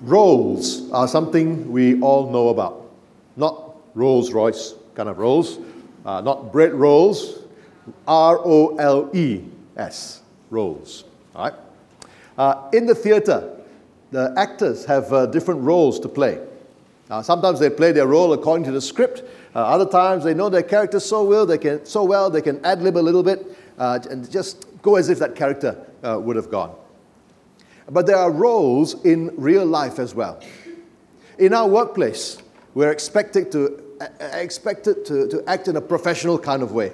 Roles 0.00 0.90
are 0.92 1.08
something 1.08 1.70
we 1.70 2.00
all 2.00 2.30
know 2.30 2.48
about. 2.48 2.90
Not 3.36 3.76
Rolls 3.94 4.32
Royce 4.32 4.74
kind 4.94 5.08
of 5.08 5.18
rolls, 5.18 5.58
uh, 6.04 6.20
not 6.20 6.52
bread 6.52 6.74
rolls, 6.74 7.40
R 8.06 8.38
O 8.38 8.76
L 8.76 9.10
E 9.14 9.42
S, 9.76 10.22
roles. 10.50 11.04
All 11.34 11.44
right? 11.44 11.54
Uh, 12.36 12.70
in 12.72 12.86
the 12.86 12.94
theater, 12.94 13.58
the 14.10 14.34
actors 14.36 14.84
have 14.84 15.12
uh, 15.12 15.26
different 15.26 15.60
roles 15.62 15.98
to 16.00 16.08
play. 16.08 16.40
Sometimes 17.22 17.60
they 17.60 17.70
play 17.70 17.92
their 17.92 18.08
role 18.08 18.32
according 18.32 18.64
to 18.64 18.72
the 18.72 18.80
script. 18.80 19.22
Uh, 19.54 19.60
other 19.60 19.88
times 19.88 20.24
they 20.24 20.34
know 20.34 20.48
their 20.48 20.62
character 20.62 20.98
so 20.98 21.24
well 21.24 21.46
they 21.46 21.56
can 21.56 21.84
so 21.86 22.02
well 22.02 22.28
they 22.28 22.42
can 22.42 22.62
ad 22.64 22.82
lib 22.82 22.96
a 22.96 22.98
little 22.98 23.22
bit 23.22 23.56
uh, 23.78 23.98
and 24.10 24.28
just 24.30 24.66
go 24.82 24.96
as 24.96 25.08
if 25.08 25.18
that 25.18 25.36
character 25.36 25.86
uh, 26.02 26.18
would 26.20 26.36
have 26.36 26.50
gone. 26.50 26.74
But 27.88 28.06
there 28.06 28.16
are 28.16 28.30
roles 28.30 29.04
in 29.04 29.32
real 29.36 29.64
life 29.64 29.98
as 29.98 30.14
well. 30.14 30.40
In 31.38 31.54
our 31.54 31.68
workplace, 31.68 32.38
we're 32.74 32.90
expected 32.90 33.52
to, 33.52 33.82
uh, 34.00 34.06
expected 34.32 35.04
to, 35.06 35.28
to 35.28 35.44
act 35.46 35.68
in 35.68 35.76
a 35.76 35.80
professional 35.80 36.38
kind 36.38 36.62
of 36.62 36.72
way. 36.72 36.92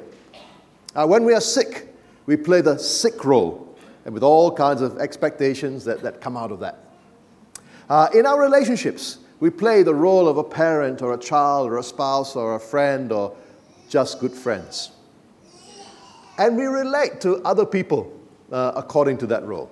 Uh, 0.94 1.06
when 1.06 1.24
we 1.24 1.32
are 1.32 1.40
sick, 1.40 1.88
we 2.26 2.36
play 2.36 2.60
the 2.60 2.78
sick 2.78 3.24
role, 3.24 3.76
and 4.04 4.12
with 4.12 4.22
all 4.22 4.54
kinds 4.54 4.82
of 4.82 4.98
expectations 4.98 5.84
that, 5.84 6.02
that 6.02 6.20
come 6.20 6.36
out 6.36 6.52
of 6.52 6.60
that. 6.60 6.78
Uh, 7.88 8.08
in 8.14 8.26
our 8.26 8.40
relationships, 8.40 9.18
we 9.40 9.50
play 9.50 9.82
the 9.82 9.94
role 9.94 10.28
of 10.28 10.36
a 10.36 10.44
parent 10.44 11.02
or 11.02 11.14
a 11.14 11.18
child 11.18 11.68
or 11.68 11.78
a 11.78 11.82
spouse 11.82 12.36
or 12.36 12.54
a 12.54 12.60
friend 12.60 13.10
or 13.10 13.34
just 13.88 14.20
good 14.20 14.32
friends. 14.32 14.92
And 16.38 16.56
we 16.56 16.64
relate 16.64 17.20
to 17.22 17.42
other 17.44 17.66
people 17.66 18.12
uh, 18.50 18.72
according 18.76 19.18
to 19.18 19.26
that 19.26 19.44
role. 19.44 19.70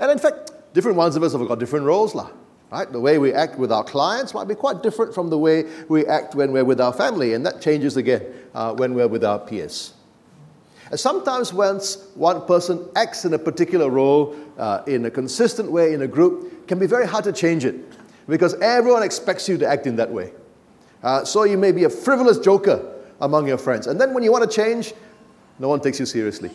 And 0.00 0.10
in 0.10 0.18
fact, 0.18 0.52
different 0.72 0.96
ones 0.96 1.16
of 1.16 1.22
us 1.22 1.32
have 1.32 1.46
got 1.46 1.58
different 1.58 1.86
roles. 1.86 2.14
Lah, 2.14 2.30
right? 2.70 2.90
The 2.90 3.00
way 3.00 3.18
we 3.18 3.32
act 3.32 3.58
with 3.58 3.72
our 3.72 3.84
clients 3.84 4.34
might 4.34 4.48
be 4.48 4.54
quite 4.54 4.82
different 4.82 5.14
from 5.14 5.30
the 5.30 5.38
way 5.38 5.64
we 5.88 6.06
act 6.06 6.34
when 6.34 6.52
we're 6.52 6.64
with 6.64 6.80
our 6.80 6.92
family, 6.92 7.34
and 7.34 7.44
that 7.46 7.60
changes 7.60 7.96
again 7.96 8.22
uh, 8.54 8.74
when 8.74 8.94
we're 8.94 9.08
with 9.08 9.24
our 9.24 9.38
peers. 9.38 9.94
And 10.90 11.00
sometimes, 11.00 11.52
once 11.52 12.08
one 12.14 12.46
person 12.46 12.86
acts 12.94 13.24
in 13.24 13.32
a 13.32 13.38
particular 13.38 13.88
role 13.88 14.36
uh, 14.58 14.82
in 14.86 15.04
a 15.06 15.10
consistent 15.10 15.70
way 15.70 15.94
in 15.94 16.02
a 16.02 16.08
group, 16.08 16.68
can 16.68 16.78
be 16.78 16.86
very 16.86 17.06
hard 17.06 17.24
to 17.24 17.32
change 17.32 17.64
it 17.64 17.76
because 18.28 18.54
everyone 18.60 19.02
expects 19.02 19.48
you 19.48 19.56
to 19.58 19.66
act 19.66 19.86
in 19.86 19.96
that 19.96 20.10
way. 20.10 20.32
Uh, 21.02 21.24
so 21.24 21.44
you 21.44 21.58
may 21.58 21.72
be 21.72 21.84
a 21.84 21.90
frivolous 21.90 22.38
joker 22.38 22.94
among 23.20 23.46
your 23.46 23.58
friends. 23.58 23.86
And 23.86 24.00
then 24.00 24.14
when 24.14 24.22
you 24.22 24.32
want 24.32 24.50
to 24.50 24.54
change, 24.54 24.94
no 25.58 25.68
one 25.68 25.80
takes 25.80 26.00
you 26.00 26.06
seriously. 26.06 26.50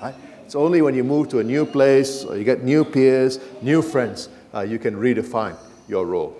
Right? 0.00 0.14
It's 0.44 0.54
only 0.54 0.82
when 0.82 0.94
you 0.94 1.04
move 1.04 1.28
to 1.30 1.38
a 1.38 1.44
new 1.44 1.64
place 1.64 2.24
or 2.24 2.36
you 2.36 2.44
get 2.44 2.62
new 2.62 2.84
peers, 2.84 3.38
new 3.62 3.82
friends, 3.82 4.28
uh, 4.54 4.60
you 4.60 4.78
can 4.78 4.94
redefine 4.94 5.56
your 5.88 6.06
role. 6.06 6.36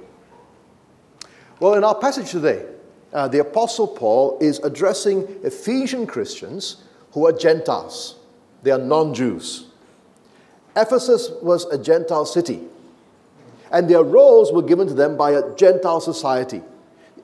Well, 1.61 1.75
in 1.75 1.85
our 1.85 1.95
passage 1.95 2.31
today, 2.31 2.67
uh, 3.13 3.29
the 3.29 3.41
Apostle 3.41 3.87
Paul 3.87 4.39
is 4.41 4.59
addressing 4.61 5.29
Ephesian 5.43 6.07
Christians 6.07 6.83
who 7.13 7.27
are 7.27 7.33
Gentiles. 7.33 8.17
They 8.63 8.71
are 8.71 8.79
non 8.79 9.15
Jews. 9.15 9.67
Ephesus 10.77 11.31
was 11.43 11.67
a 11.67 11.77
Gentile 11.77 12.25
city, 12.25 12.63
and 13.71 13.89
their 13.89 14.03
roles 14.03 14.53
were 14.53 14.63
given 14.63 14.89
to 14.89 14.95
them 14.95 15.17
by 15.17 15.33
a 15.33 15.55
Gentile 15.57 16.01
society. 16.01 16.63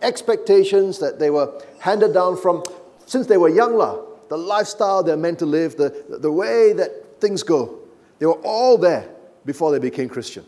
Expectations 0.03 0.99
that 0.99 1.19
they 1.19 1.31
were 1.31 1.61
handed 1.81 2.12
down 2.12 2.37
from 2.37 2.62
since 3.06 3.27
they 3.27 3.39
were 3.39 3.49
younger 3.49 3.99
the 4.29 4.37
lifestyle 4.37 5.03
they're 5.03 5.17
meant 5.17 5.39
to 5.41 5.47
live, 5.47 5.77
the, 5.77 6.05
the 6.09 6.31
way 6.31 6.73
that 6.73 7.21
things 7.21 7.43
go. 7.43 7.79
They 8.19 8.27
were 8.27 8.41
all 8.45 8.79
there 8.79 9.09
before 9.45 9.73
they 9.73 9.79
became 9.79 10.09
Christian. 10.09 10.45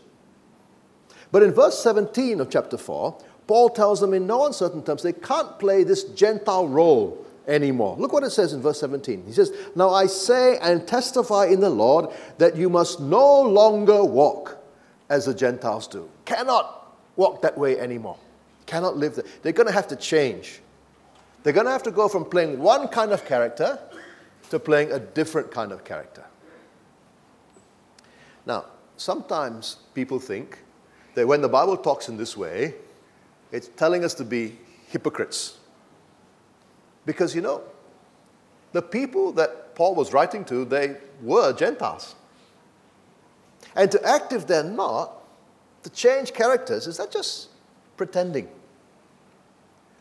But 1.31 1.43
in 1.43 1.53
verse 1.53 1.79
17 1.79 2.41
of 2.41 2.49
chapter 2.49 2.77
4, 2.77 3.17
Paul 3.47 3.69
tells 3.69 3.99
them 3.99 4.13
in 4.13 4.27
no 4.27 4.45
uncertain 4.45 4.83
terms 4.83 5.03
they 5.03 5.13
can't 5.13 5.57
play 5.59 5.83
this 5.83 6.03
Gentile 6.03 6.67
role 6.67 7.25
anymore. 7.47 7.95
Look 7.97 8.13
what 8.13 8.23
it 8.23 8.29
says 8.31 8.53
in 8.53 8.61
verse 8.61 8.79
17. 8.79 9.23
He 9.25 9.33
says, 9.33 9.51
Now 9.75 9.89
I 9.89 10.05
say 10.05 10.57
and 10.59 10.87
testify 10.87 11.45
in 11.47 11.59
the 11.59 11.69
Lord 11.69 12.09
that 12.37 12.55
you 12.55 12.69
must 12.69 12.99
no 12.99 13.41
longer 13.41 14.03
walk 14.03 14.57
as 15.09 15.25
the 15.25 15.33
Gentiles 15.33 15.87
do. 15.87 16.09
Cannot 16.25 16.95
walk 17.15 17.41
that 17.41 17.57
way 17.57 17.79
anymore. 17.79 18.17
Cannot 18.65 18.97
live 18.97 19.15
there. 19.15 19.25
They're 19.41 19.51
going 19.53 19.67
to 19.67 19.73
have 19.73 19.87
to 19.89 19.95
change. 19.95 20.61
They're 21.43 21.53
going 21.53 21.65
to 21.65 21.71
have 21.71 21.83
to 21.83 21.91
go 21.91 22.07
from 22.07 22.25
playing 22.25 22.59
one 22.59 22.87
kind 22.87 23.11
of 23.11 23.25
character 23.25 23.79
to 24.49 24.59
playing 24.59 24.91
a 24.91 24.99
different 24.99 25.51
kind 25.51 25.71
of 25.71 25.83
character. 25.83 26.25
Now, 28.45 28.65
sometimes 28.97 29.77
people 29.93 30.19
think 30.19 30.59
that 31.15 31.27
when 31.27 31.41
the 31.41 31.49
Bible 31.49 31.77
talks 31.77 32.09
in 32.09 32.17
this 32.17 32.37
way, 32.37 32.75
it's 33.51 33.69
telling 33.69 34.03
us 34.03 34.13
to 34.15 34.23
be 34.23 34.57
hypocrites. 34.87 35.57
Because, 37.05 37.35
you 37.35 37.41
know, 37.41 37.63
the 38.71 38.81
people 38.81 39.31
that 39.33 39.75
Paul 39.75 39.95
was 39.95 40.13
writing 40.13 40.45
to, 40.45 40.65
they 40.65 40.97
were 41.21 41.53
Gentiles. 41.53 42.15
And 43.75 43.91
to 43.91 44.05
act 44.05 44.33
if 44.33 44.47
they're 44.47 44.63
not, 44.63 45.17
to 45.83 45.89
change 45.89 46.33
characters, 46.33 46.87
is 46.87 46.97
that 46.97 47.11
just 47.11 47.49
pretending? 47.97 48.47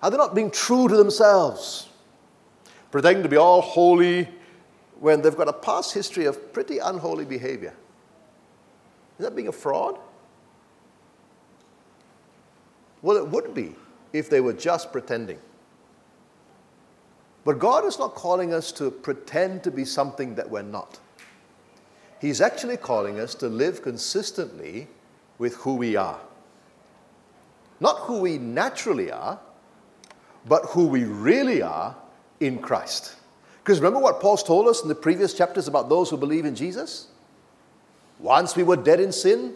Are 0.03 0.11
they 0.11 0.17
not 0.17 0.35
being 0.35 0.51
true 0.51 0.89
to 0.89 0.97
themselves? 0.97 1.89
Pretending 2.91 3.23
to 3.23 3.29
be 3.29 3.37
all 3.37 3.61
holy 3.61 4.29
when 4.99 5.23
they've 5.23 5.37
got 5.37 5.49
a 5.49 5.53
past 5.53 5.95
history 5.95 6.25
of 6.25 6.53
pretty 6.53 6.79
unholy 6.79 7.25
behavior. 7.25 7.75
Is 9.19 9.25
that 9.25 9.37
being 9.37 9.49
a 9.49 9.53
fraud? 9.53 9.99
Well, 13.03 13.17
it 13.17 13.29
would 13.29 13.55
be 13.55 13.75
if 14.13 14.29
they 14.29 14.41
were 14.41 14.53
just 14.53 14.93
pretending. 14.93 15.39
But 17.45 17.59
God 17.59 17.85
is 17.85 17.99
not 17.99 18.15
calling 18.15 18.53
us 18.53 18.73
to 18.73 18.91
pretend 18.91 19.63
to 19.65 19.71
be 19.71 19.85
something 19.85 20.35
that 20.35 20.51
we're 20.51 20.63
not. 20.63 20.99
He's 22.21 22.43
actually 22.43 22.77
calling 22.77 23.19
us 23.19 23.35
to 23.37 23.49
live 23.49 23.83
consistently 23.83 24.89
with 25.39 25.55
who 25.57 25.75
we 25.77 25.97
are. 25.97 26.21
Not 27.79 28.01
who 28.01 28.21
we 28.21 28.37
naturally 28.37 29.11
are, 29.11 29.41
but 30.47 30.65
who 30.67 30.87
we 30.87 31.05
really 31.05 31.63
are 31.63 31.97
in 32.41 32.59
Christ. 32.59 33.17
Because 33.63 33.79
remember 33.79 34.01
what 34.01 34.21
Paul's 34.21 34.43
told 34.43 34.69
us 34.69 34.83
in 34.83 34.89
the 34.89 34.95
previous 34.95 35.35
chapters 35.35 35.69
about 35.69 35.89
those 35.89 36.11
who 36.11 36.17
believe 36.17 36.45
in 36.45 36.55
Jesus? 36.55 37.09
Once 38.19 38.57
we 38.57 38.63
were 38.63 38.77
dead 38.77 39.01
in 39.01 39.13
sin, 39.13 39.55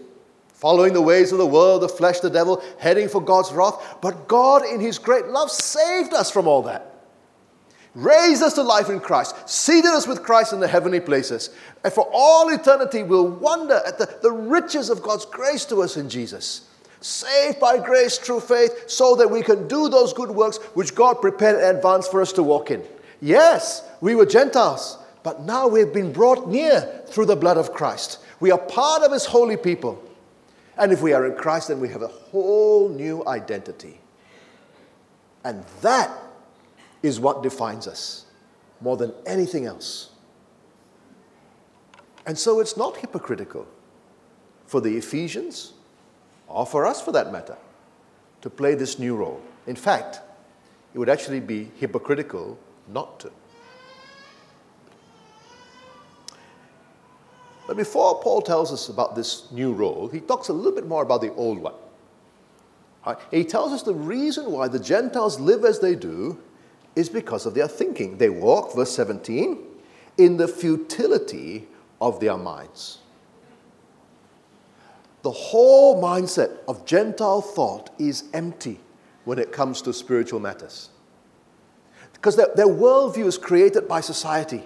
following 0.48 0.92
the 0.92 1.00
ways 1.00 1.32
of 1.32 1.38
the 1.38 1.46
world, 1.46 1.82
the 1.82 1.88
flesh, 1.88 2.20
the 2.20 2.30
devil, 2.30 2.62
heading 2.78 3.08
for 3.08 3.20
God's 3.20 3.52
wrath. 3.52 3.98
But 4.00 4.28
God, 4.28 4.64
in 4.64 4.80
His 4.80 4.98
great 4.98 5.26
love, 5.26 5.50
saved 5.50 6.14
us 6.14 6.30
from 6.30 6.46
all 6.46 6.62
that. 6.62 6.90
Raised 7.94 8.42
us 8.42 8.54
to 8.54 8.62
life 8.62 8.88
in 8.88 8.98
Christ, 8.98 9.48
seated 9.48 9.90
us 9.90 10.06
with 10.06 10.22
Christ 10.22 10.52
in 10.52 10.60
the 10.60 10.66
heavenly 10.66 11.00
places. 11.00 11.50
And 11.84 11.92
for 11.92 12.08
all 12.12 12.48
eternity, 12.48 13.04
we'll 13.04 13.28
wonder 13.28 13.80
at 13.86 13.98
the, 13.98 14.18
the 14.20 14.32
riches 14.32 14.90
of 14.90 15.02
God's 15.02 15.24
grace 15.26 15.64
to 15.66 15.82
us 15.82 15.96
in 15.96 16.08
Jesus 16.08 16.68
saved 17.04 17.60
by 17.60 17.78
grace 17.78 18.16
through 18.16 18.40
faith, 18.40 18.88
so 18.88 19.14
that 19.16 19.30
we 19.30 19.42
can 19.42 19.68
do 19.68 19.88
those 19.88 20.12
good 20.12 20.30
works 20.30 20.56
which 20.74 20.94
God 20.94 21.20
prepared 21.20 21.56
in 21.56 21.76
advance 21.76 22.08
for 22.08 22.22
us 22.22 22.32
to 22.32 22.42
walk 22.42 22.70
in. 22.70 22.82
Yes, 23.20 23.86
we 24.00 24.14
were 24.14 24.26
Gentiles, 24.26 24.98
but 25.22 25.42
now 25.42 25.68
we've 25.68 25.92
been 25.92 26.12
brought 26.12 26.48
near 26.48 27.02
through 27.06 27.26
the 27.26 27.36
blood 27.36 27.58
of 27.58 27.72
Christ. 27.72 28.20
We 28.40 28.50
are 28.50 28.58
part 28.58 29.02
of 29.02 29.12
His 29.12 29.26
holy 29.26 29.56
people. 29.56 30.02
And 30.76 30.92
if 30.92 31.02
we 31.02 31.12
are 31.12 31.26
in 31.26 31.36
Christ, 31.36 31.68
then 31.68 31.78
we 31.78 31.88
have 31.90 32.02
a 32.02 32.08
whole 32.08 32.88
new 32.88 33.22
identity. 33.26 34.00
And 35.44 35.62
that 35.82 36.10
is 37.02 37.20
what 37.20 37.42
defines 37.42 37.86
us 37.86 38.24
more 38.80 38.96
than 38.96 39.12
anything 39.26 39.66
else. 39.66 40.10
And 42.26 42.38
so 42.38 42.60
it's 42.60 42.76
not 42.76 42.96
hypocritical 42.96 43.66
for 44.66 44.80
the 44.80 44.96
Ephesians 44.96 45.74
or 46.48 46.66
for 46.66 46.86
us 46.86 47.00
for 47.00 47.12
that 47.12 47.32
matter, 47.32 47.56
to 48.42 48.50
play 48.50 48.74
this 48.74 48.98
new 48.98 49.16
role. 49.16 49.40
In 49.66 49.76
fact, 49.76 50.20
it 50.92 50.98
would 50.98 51.08
actually 51.08 51.40
be 51.40 51.70
hypocritical 51.78 52.58
not 52.88 53.20
to. 53.20 53.30
But 57.66 57.76
before 57.76 58.20
Paul 58.20 58.42
tells 58.42 58.72
us 58.72 58.88
about 58.88 59.16
this 59.16 59.50
new 59.50 59.72
role, 59.72 60.08
he 60.08 60.20
talks 60.20 60.48
a 60.48 60.52
little 60.52 60.72
bit 60.72 60.86
more 60.86 61.02
about 61.02 61.22
the 61.22 61.32
old 61.34 61.58
one. 61.58 61.74
Right? 63.06 63.16
He 63.30 63.44
tells 63.44 63.72
us 63.72 63.82
the 63.82 63.94
reason 63.94 64.52
why 64.52 64.68
the 64.68 64.78
Gentiles 64.78 65.40
live 65.40 65.64
as 65.64 65.80
they 65.80 65.94
do 65.94 66.38
is 66.94 67.08
because 67.08 67.46
of 67.46 67.54
their 67.54 67.68
thinking. 67.68 68.18
They 68.18 68.28
walk, 68.28 68.74
verse 68.74 68.92
17, 68.92 69.58
in 70.18 70.36
the 70.36 70.46
futility 70.46 71.66
of 72.00 72.20
their 72.20 72.36
minds. 72.36 72.98
The 75.24 75.32
whole 75.32 76.02
mindset 76.02 76.58
of 76.68 76.84
Gentile 76.84 77.40
thought 77.40 77.88
is 77.98 78.24
empty 78.34 78.78
when 79.24 79.38
it 79.38 79.52
comes 79.52 79.80
to 79.82 79.92
spiritual 79.94 80.38
matters. 80.38 80.90
Because 82.12 82.36
their, 82.36 82.48
their 82.54 82.66
worldview 82.66 83.24
is 83.24 83.38
created 83.38 83.88
by 83.88 84.02
society, 84.02 84.62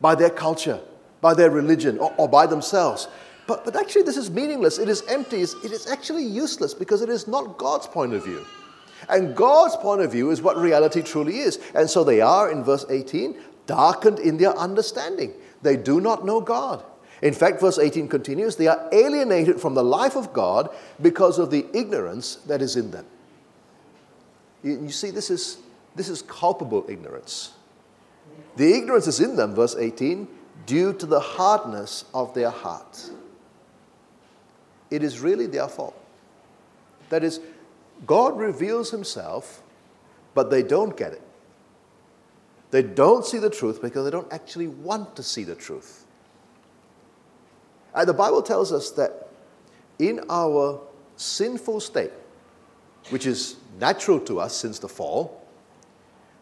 by 0.00 0.14
their 0.14 0.30
culture, 0.30 0.80
by 1.20 1.34
their 1.34 1.50
religion, 1.50 1.98
or, 1.98 2.14
or 2.16 2.30
by 2.30 2.46
themselves. 2.46 3.08
But, 3.46 3.66
but 3.66 3.76
actually, 3.76 4.04
this 4.04 4.16
is 4.16 4.30
meaningless. 4.30 4.78
It 4.78 4.88
is 4.88 5.02
empty. 5.06 5.42
It 5.42 5.70
is 5.70 5.86
actually 5.86 6.24
useless 6.24 6.72
because 6.72 7.02
it 7.02 7.10
is 7.10 7.28
not 7.28 7.58
God's 7.58 7.86
point 7.86 8.14
of 8.14 8.24
view. 8.24 8.46
And 9.10 9.36
God's 9.36 9.76
point 9.76 10.00
of 10.00 10.10
view 10.10 10.30
is 10.30 10.40
what 10.40 10.56
reality 10.56 11.02
truly 11.02 11.40
is. 11.40 11.60
And 11.74 11.90
so 11.90 12.04
they 12.04 12.22
are, 12.22 12.50
in 12.50 12.64
verse 12.64 12.86
18, 12.88 13.38
darkened 13.66 14.18
in 14.18 14.38
their 14.38 14.56
understanding. 14.56 15.34
They 15.60 15.76
do 15.76 16.00
not 16.00 16.24
know 16.24 16.40
God. 16.40 16.84
In 17.22 17.34
fact, 17.34 17.60
verse 17.60 17.78
18 17.78 18.08
continues 18.08 18.56
they 18.56 18.66
are 18.66 18.88
alienated 18.92 19.60
from 19.60 19.74
the 19.74 19.84
life 19.84 20.16
of 20.16 20.32
God 20.32 20.70
because 21.00 21.38
of 21.38 21.50
the 21.50 21.66
ignorance 21.74 22.36
that 22.46 22.62
is 22.62 22.76
in 22.76 22.90
them. 22.90 23.06
You, 24.62 24.82
you 24.82 24.90
see, 24.90 25.10
this 25.10 25.30
is, 25.30 25.58
this 25.94 26.08
is 26.08 26.22
culpable 26.22 26.84
ignorance. 26.88 27.52
The 28.56 28.72
ignorance 28.74 29.06
is 29.06 29.20
in 29.20 29.36
them, 29.36 29.54
verse 29.54 29.76
18, 29.76 30.26
due 30.66 30.92
to 30.94 31.06
the 31.06 31.20
hardness 31.20 32.04
of 32.14 32.34
their 32.34 32.50
hearts. 32.50 33.10
It 34.90 35.02
is 35.02 35.20
really 35.20 35.46
their 35.46 35.68
fault. 35.68 35.96
That 37.10 37.22
is, 37.24 37.40
God 38.06 38.38
reveals 38.38 38.90
himself, 38.90 39.62
but 40.34 40.50
they 40.50 40.62
don't 40.62 40.96
get 40.96 41.12
it. 41.12 41.22
They 42.70 42.82
don't 42.82 43.24
see 43.24 43.38
the 43.38 43.50
truth 43.50 43.82
because 43.82 44.04
they 44.04 44.10
don't 44.10 44.32
actually 44.32 44.68
want 44.68 45.16
to 45.16 45.22
see 45.22 45.44
the 45.44 45.54
truth. 45.54 45.99
And 47.94 48.08
the 48.08 48.14
Bible 48.14 48.42
tells 48.42 48.72
us 48.72 48.90
that 48.92 49.28
in 49.98 50.20
our 50.30 50.80
sinful 51.16 51.80
state, 51.80 52.12
which 53.10 53.26
is 53.26 53.56
natural 53.78 54.20
to 54.20 54.40
us 54.40 54.54
since 54.54 54.78
the 54.78 54.88
fall, 54.88 55.46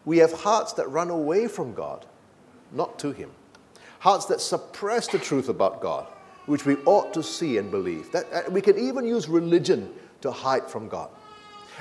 we 0.05 0.17
have 0.19 0.31
hearts 0.31 0.73
that 0.73 0.87
run 0.89 1.09
away 1.09 1.47
from 1.47 1.73
God, 1.73 2.05
not 2.71 2.99
to 2.99 3.11
Him. 3.11 3.31
Hearts 3.99 4.25
that 4.25 4.41
suppress 4.41 5.07
the 5.07 5.19
truth 5.19 5.49
about 5.49 5.81
God, 5.81 6.07
which 6.45 6.65
we 6.65 6.75
ought 6.85 7.13
to 7.13 7.21
see 7.21 7.57
and 7.57 7.69
believe. 7.69 8.11
That, 8.11 8.25
uh, 8.31 8.49
we 8.49 8.61
can 8.61 8.77
even 8.77 9.05
use 9.05 9.27
religion 9.27 9.93
to 10.21 10.31
hide 10.31 10.69
from 10.69 10.87
God. 10.87 11.09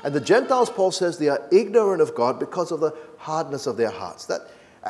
And 0.05 0.15
the 0.15 0.21
Gentiles, 0.21 0.71
Paul 0.71 0.91
says, 0.91 1.19
they 1.19 1.29
are 1.29 1.49
ignorant 1.51 2.03
of 2.03 2.15
God 2.15 2.39
because 2.39 2.71
of 2.71 2.81
the 2.81 2.95
hardness 3.19 3.67
of 3.67 3.77
their 3.77 3.91
hearts. 3.91 4.27
That, 4.27 4.43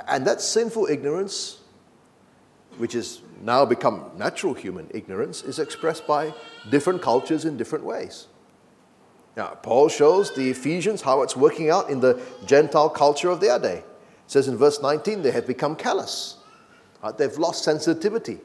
and 0.07 0.27
that 0.27 0.41
sinful 0.41 0.87
ignorance, 0.87 1.58
which 2.79 2.93
has 2.95 3.21
now 3.43 3.65
become 3.65 4.11
natural 4.17 4.55
human 4.55 4.89
ignorance, 4.93 5.43
is 5.43 5.59
expressed 5.59 6.07
by 6.07 6.33
different 6.71 7.03
cultures 7.03 7.45
in 7.45 7.57
different 7.57 7.85
ways. 7.85 8.27
Now, 9.37 9.49
Paul 9.63 9.89
shows 9.89 10.35
the 10.35 10.51
Ephesians 10.51 11.03
how 11.03 11.23
it's 11.23 11.37
working 11.37 11.71
out 11.71 11.91
in 11.91 12.01
the 12.01 12.21
Gentile 12.47 12.89
culture 12.89 13.31
of 13.31 13.41
their 13.41 13.59
day. 13.59 13.79
It 13.79 13.85
says 14.27 14.49
in 14.49 14.57
verse 14.57 14.83
19, 14.83 15.23
they 15.23 15.31
have 15.31 15.47
become 15.47 15.77
callous. 15.77 16.37
Uh, 17.03 17.13
they've 17.13 17.39
lost 17.39 17.63
sensitivity. 17.63 18.39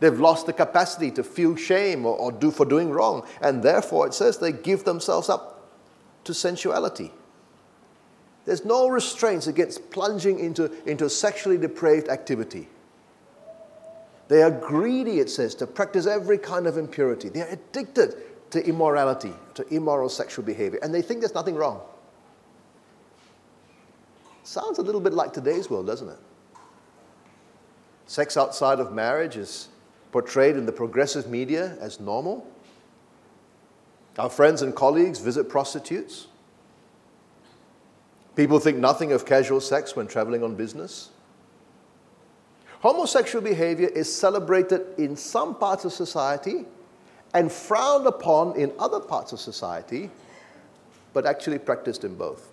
They've 0.00 0.20
lost 0.20 0.46
the 0.46 0.52
capacity 0.52 1.10
to 1.12 1.24
feel 1.24 1.56
shame 1.56 2.04
or, 2.04 2.16
or 2.16 2.30
do 2.30 2.50
for 2.50 2.66
doing 2.66 2.90
wrong. 2.90 3.26
And 3.40 3.62
therefore, 3.62 4.06
it 4.06 4.14
says 4.14 4.38
they 4.38 4.52
give 4.52 4.84
themselves 4.84 5.28
up 5.28 5.72
to 6.24 6.34
sensuality. 6.34 7.10
There's 8.44 8.64
no 8.64 8.88
restraints 8.88 9.46
against 9.46 9.90
plunging 9.90 10.38
into, 10.38 10.70
into 10.88 11.10
sexually 11.10 11.58
depraved 11.58 12.08
activity. 12.08 12.68
They 14.28 14.42
are 14.42 14.50
greedy, 14.50 15.20
it 15.20 15.30
says, 15.30 15.54
to 15.56 15.66
practice 15.66 16.06
every 16.06 16.38
kind 16.38 16.66
of 16.66 16.76
impurity. 16.76 17.30
They 17.30 17.40
are 17.40 17.48
addicted 17.48 18.14
to 18.50 18.66
immorality, 18.66 19.32
to 19.54 19.74
immoral 19.74 20.08
sexual 20.08 20.44
behavior, 20.44 20.78
and 20.82 20.94
they 20.94 21.02
think 21.02 21.20
there's 21.20 21.34
nothing 21.34 21.54
wrong. 21.54 21.80
Sounds 24.44 24.78
a 24.78 24.82
little 24.82 25.00
bit 25.00 25.12
like 25.12 25.32
today's 25.32 25.68
world, 25.68 25.86
doesn't 25.86 26.08
it? 26.08 26.18
Sex 28.06 28.36
outside 28.36 28.80
of 28.80 28.92
marriage 28.92 29.36
is 29.36 29.68
portrayed 30.12 30.56
in 30.56 30.64
the 30.64 30.72
progressive 30.72 31.28
media 31.28 31.76
as 31.80 32.00
normal. 32.00 32.46
Our 34.18 34.30
friends 34.30 34.62
and 34.62 34.74
colleagues 34.74 35.20
visit 35.20 35.48
prostitutes. 35.48 36.26
People 38.34 38.58
think 38.58 38.78
nothing 38.78 39.12
of 39.12 39.26
casual 39.26 39.60
sex 39.60 39.94
when 39.94 40.06
traveling 40.06 40.42
on 40.42 40.54
business. 40.54 41.10
Homosexual 42.80 43.42
behavior 43.42 43.88
is 43.88 44.12
celebrated 44.12 44.82
in 44.98 45.16
some 45.16 45.54
parts 45.54 45.84
of 45.84 45.92
society 45.92 46.64
and 47.34 47.50
frowned 47.50 48.06
upon 48.06 48.56
in 48.56 48.72
other 48.78 49.00
parts 49.00 49.32
of 49.32 49.40
society, 49.40 50.10
but 51.12 51.26
actually 51.26 51.58
practiced 51.58 52.04
in 52.04 52.14
both. 52.14 52.48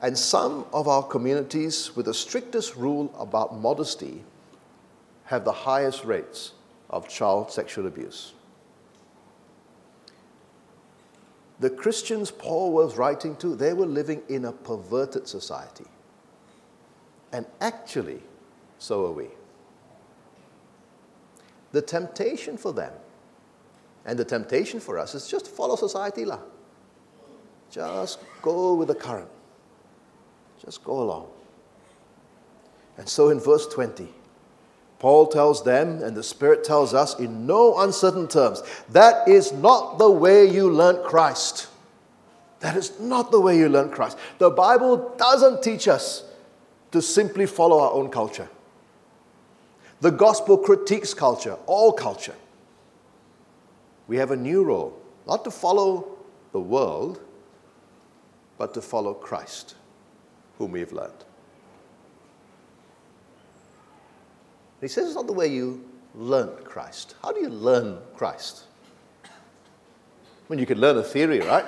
And 0.00 0.16
some 0.16 0.66
of 0.72 0.86
our 0.86 1.02
communities 1.02 1.96
with 1.96 2.06
the 2.06 2.14
strictest 2.14 2.76
rule 2.76 3.12
about 3.18 3.56
modesty 3.56 4.22
have 5.24 5.44
the 5.44 5.52
highest 5.52 6.04
rates 6.04 6.52
of 6.90 7.08
child 7.08 7.50
sexual 7.50 7.86
abuse. 7.86 8.32
the 11.60 11.70
Christians 11.70 12.30
Paul 12.30 12.72
was 12.72 12.96
writing 12.96 13.36
to, 13.36 13.56
they 13.56 13.72
were 13.72 13.86
living 13.86 14.22
in 14.28 14.44
a 14.44 14.52
perverted 14.52 15.26
society. 15.26 15.84
And 17.32 17.46
actually, 17.60 18.22
so 18.78 19.06
are 19.06 19.12
we. 19.12 19.28
The 21.72 21.82
temptation 21.82 22.56
for 22.56 22.72
them 22.72 22.92
and 24.08 24.18
the 24.18 24.24
temptation 24.24 24.80
for 24.80 24.98
us 24.98 25.14
is 25.14 25.28
just 25.28 25.46
follow 25.46 25.76
society. 25.76 26.24
La. 26.24 26.38
Just 27.70 28.20
go 28.40 28.74
with 28.74 28.88
the 28.88 28.94
current. 28.94 29.28
Just 30.64 30.82
go 30.82 31.02
along. 31.02 31.28
And 32.96 33.06
so 33.06 33.28
in 33.28 33.38
verse 33.38 33.66
20, 33.66 34.08
Paul 34.98 35.26
tells 35.26 35.62
them, 35.62 36.02
and 36.02 36.16
the 36.16 36.22
Spirit 36.22 36.64
tells 36.64 36.94
us 36.94 37.20
in 37.20 37.46
no 37.46 37.78
uncertain 37.78 38.26
terms, 38.28 38.62
that 38.88 39.28
is 39.28 39.52
not 39.52 39.98
the 39.98 40.10
way 40.10 40.50
you 40.50 40.72
learn 40.72 41.04
Christ. 41.04 41.68
That 42.60 42.76
is 42.76 42.98
not 42.98 43.30
the 43.30 43.40
way 43.40 43.58
you 43.58 43.68
learn 43.68 43.90
Christ. 43.90 44.16
The 44.38 44.50
Bible 44.50 45.14
doesn't 45.18 45.62
teach 45.62 45.86
us 45.86 46.24
to 46.92 47.02
simply 47.02 47.46
follow 47.46 47.80
our 47.80 47.92
own 47.92 48.10
culture. 48.10 48.48
The 50.00 50.10
gospel 50.10 50.58
critiques 50.58 51.12
culture, 51.12 51.56
all 51.66 51.92
culture. 51.92 52.34
We 54.06 54.16
have 54.16 54.30
a 54.30 54.36
new 54.36 54.64
role, 54.64 54.98
not 55.26 55.44
to 55.44 55.50
follow 55.50 56.16
the 56.52 56.60
world, 56.60 57.20
but 58.56 58.74
to 58.74 58.82
follow 58.82 59.14
Christ, 59.14 59.74
whom 60.56 60.72
we 60.72 60.80
have 60.80 60.92
learned. 60.92 61.24
he 64.80 64.86
says 64.86 65.06
it's 65.06 65.16
not 65.16 65.26
the 65.26 65.32
way 65.32 65.48
you 65.48 65.84
learn 66.14 66.50
Christ. 66.64 67.16
How 67.22 67.32
do 67.32 67.40
you 67.40 67.48
learn 67.48 67.98
Christ? 68.14 68.62
I 69.24 69.28
mean, 70.48 70.60
you 70.60 70.66
could 70.66 70.78
learn 70.78 70.96
a 70.96 71.02
theory, 71.02 71.40
right? 71.40 71.66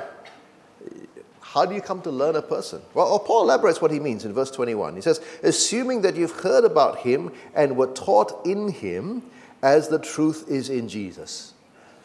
How 1.50 1.66
do 1.66 1.74
you 1.74 1.80
come 1.80 2.00
to 2.02 2.10
learn 2.10 2.36
a 2.36 2.42
person? 2.42 2.80
Well, 2.94 3.08
oh, 3.08 3.18
Paul 3.18 3.42
elaborates 3.42 3.80
what 3.80 3.90
he 3.90 3.98
means 3.98 4.24
in 4.24 4.32
verse 4.32 4.50
21. 4.50 4.94
He 4.94 5.00
says, 5.00 5.20
Assuming 5.42 6.02
that 6.02 6.16
you've 6.16 6.40
heard 6.40 6.64
about 6.64 6.98
him 6.98 7.32
and 7.54 7.76
were 7.76 7.88
taught 7.88 8.46
in 8.46 8.68
him 8.68 9.22
as 9.62 9.88
the 9.88 9.98
truth 9.98 10.44
is 10.48 10.70
in 10.70 10.88
Jesus. 10.88 11.54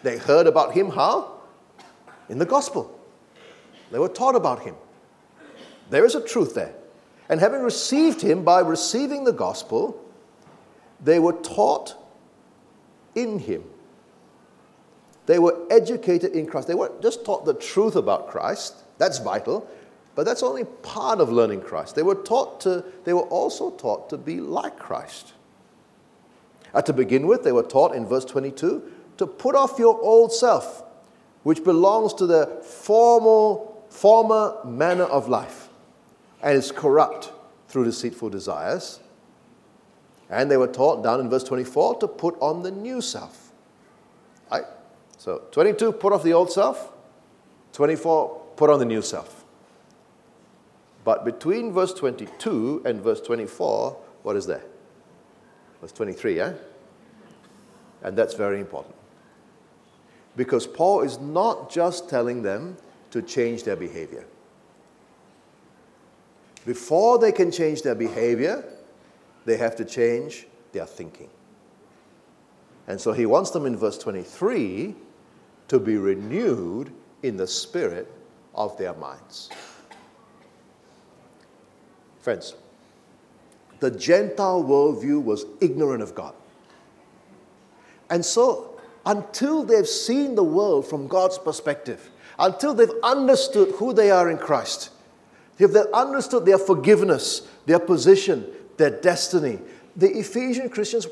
They 0.03 0.17
heard 0.17 0.47
about 0.47 0.73
him 0.73 0.89
how? 0.89 1.39
In 2.27 2.39
the 2.39 2.45
gospel. 2.45 2.99
They 3.91 3.99
were 3.99 4.09
taught 4.09 4.35
about 4.35 4.63
him. 4.63 4.75
There 5.89 6.05
is 6.05 6.15
a 6.15 6.21
truth 6.21 6.55
there. 6.55 6.73
And 7.29 7.39
having 7.39 7.61
received 7.61 8.21
him 8.21 8.43
by 8.43 8.61
receiving 8.61 9.23
the 9.23 9.33
gospel, 9.33 10.03
they 11.03 11.19
were 11.19 11.33
taught 11.33 11.95
in 13.13 13.39
Him. 13.39 13.63
They 15.25 15.39
were 15.39 15.57
educated 15.71 16.33
in 16.33 16.45
Christ. 16.45 16.67
They 16.67 16.75
weren't 16.75 17.01
just 17.01 17.25
taught 17.25 17.45
the 17.45 17.53
truth 17.53 17.95
about 17.95 18.27
Christ, 18.27 18.83
that's 18.97 19.19
vital, 19.19 19.67
but 20.15 20.25
that's 20.25 20.43
only 20.43 20.63
part 20.63 21.19
of 21.19 21.31
learning 21.31 21.61
Christ. 21.61 21.95
They 21.95 22.03
were 22.03 22.15
taught 22.15 22.61
to, 22.61 22.83
they 23.03 23.13
were 23.13 23.23
also 23.23 23.71
taught 23.71 24.09
to 24.09 24.17
be 24.17 24.39
like 24.39 24.79
Christ. 24.79 25.33
Uh, 26.73 26.81
to 26.81 26.93
begin 26.93 27.27
with, 27.27 27.43
they 27.43 27.51
were 27.51 27.63
taught 27.63 27.95
in 27.95 28.05
verse 28.05 28.25
22 28.25 28.91
to 29.17 29.27
put 29.27 29.55
off 29.55 29.79
your 29.79 29.99
old 30.01 30.33
self, 30.33 30.83
which 31.43 31.63
belongs 31.63 32.13
to 32.15 32.25
the 32.25 32.61
formal, 32.63 33.85
former 33.89 34.57
manner 34.65 35.05
of 35.05 35.29
life 35.29 35.69
and 36.41 36.57
is 36.57 36.71
corrupt 36.71 37.31
through 37.67 37.85
deceitful 37.85 38.29
desires 38.29 38.99
and 40.29 40.49
they 40.49 40.57
were 40.57 40.67
taught 40.67 41.03
down 41.03 41.19
in 41.19 41.29
verse 41.29 41.43
24 41.43 41.99
to 41.99 42.07
put 42.07 42.35
on 42.39 42.63
the 42.63 42.71
new 42.71 43.01
self. 43.01 43.51
Right? 44.51 44.63
So 45.17 45.43
22, 45.51 45.93
put 45.93 46.13
off 46.13 46.23
the 46.23 46.33
old 46.33 46.51
self. 46.51 46.91
24, 47.73 48.41
put 48.55 48.69
on 48.69 48.79
the 48.79 48.85
new 48.85 49.01
self. 49.01 49.45
But 51.03 51.23
between 51.23 51.71
verse 51.71 51.93
22 51.93 52.81
and 52.85 53.01
verse 53.01 53.21
24, 53.21 53.97
what 54.23 54.35
is 54.35 54.47
there? 54.47 54.63
Verse 55.81 55.91
23, 55.91 56.37
yeah? 56.37 56.53
And 58.01 58.17
that's 58.17 58.33
very 58.33 58.59
important. 58.59 58.95
Because 60.35 60.65
Paul 60.65 61.01
is 61.01 61.19
not 61.19 61.71
just 61.71 62.09
telling 62.09 62.41
them 62.41 62.77
to 63.11 63.21
change 63.21 63.63
their 63.63 63.75
behavior. 63.75 64.25
Before 66.65 67.19
they 67.19 67.31
can 67.31 67.51
change 67.51 67.83
their 67.83 67.95
behavior, 67.95 68.65
they 69.45 69.57
have 69.57 69.75
to 69.75 69.85
change 69.85 70.47
their 70.71 70.85
thinking. 70.85 71.29
And 72.87 72.99
so 72.99 73.13
he 73.13 73.25
wants 73.25 73.51
them 73.51 73.65
in 73.65 73.77
verse 73.77 73.97
23 73.97 74.95
to 75.67 75.79
be 75.79 75.97
renewed 75.97 76.91
in 77.23 77.37
the 77.37 77.47
spirit 77.47 78.11
of 78.55 78.77
their 78.77 78.93
minds. 78.93 79.49
Friends, 82.19 82.55
the 83.79 83.91
Gentile 83.91 84.63
worldview 84.63 85.23
was 85.23 85.45
ignorant 85.61 86.01
of 86.01 86.15
God. 86.15 86.33
And 88.09 88.25
so, 88.25 88.79
until 89.05 89.63
they've 89.63 89.87
seen 89.87 90.35
the 90.35 90.43
world 90.43 90.87
from 90.87 91.07
God's 91.07 91.37
perspective, 91.37 92.09
until 92.39 92.73
they've 92.73 92.89
understood 93.03 93.75
who 93.75 93.93
they 93.93 94.09
are 94.09 94.29
in 94.29 94.37
Christ, 94.37 94.89
if 95.59 95.71
they've 95.71 95.85
understood 95.93 96.45
their 96.45 96.57
forgiveness, 96.57 97.47
their 97.65 97.79
position, 97.79 98.45
their 98.77 98.89
destiny, 98.89 99.59
the 99.95 100.09
Ephesian 100.17 100.69
Christians 100.69 101.07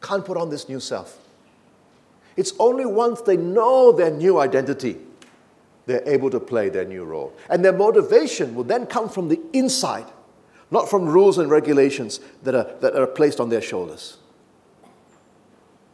can't 0.00 0.24
put 0.24 0.36
on 0.36 0.50
this 0.50 0.68
new 0.68 0.80
self. 0.80 1.18
It's 2.36 2.52
only 2.58 2.86
once 2.86 3.20
they 3.22 3.36
know 3.36 3.90
their 3.90 4.10
new 4.10 4.38
identity, 4.38 4.96
they're 5.88 6.06
able 6.06 6.28
to 6.28 6.38
play 6.38 6.68
their 6.68 6.84
new 6.84 7.02
role. 7.02 7.34
And 7.48 7.64
their 7.64 7.72
motivation 7.72 8.54
will 8.54 8.64
then 8.64 8.84
come 8.84 9.08
from 9.08 9.28
the 9.28 9.40
inside, 9.54 10.04
not 10.70 10.88
from 10.88 11.06
rules 11.06 11.38
and 11.38 11.50
regulations 11.50 12.20
that 12.42 12.54
are, 12.54 12.76
that 12.80 12.94
are 12.94 13.06
placed 13.06 13.40
on 13.40 13.48
their 13.48 13.62
shoulders. 13.62 14.18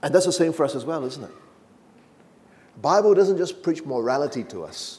And 0.03 0.13
that's 0.13 0.27
the 0.27 0.33
same 0.33 0.53
for 0.53 0.65
us 0.65 0.75
as 0.75 0.85
well, 0.85 1.05
isn't 1.05 1.23
it? 1.23 1.31
Bible 2.83 3.15
doesn't 3.15 3.39
just 3.39 3.63
preach 3.63 3.85
morality 3.85 4.43
to 4.45 4.65
us. 4.65 4.99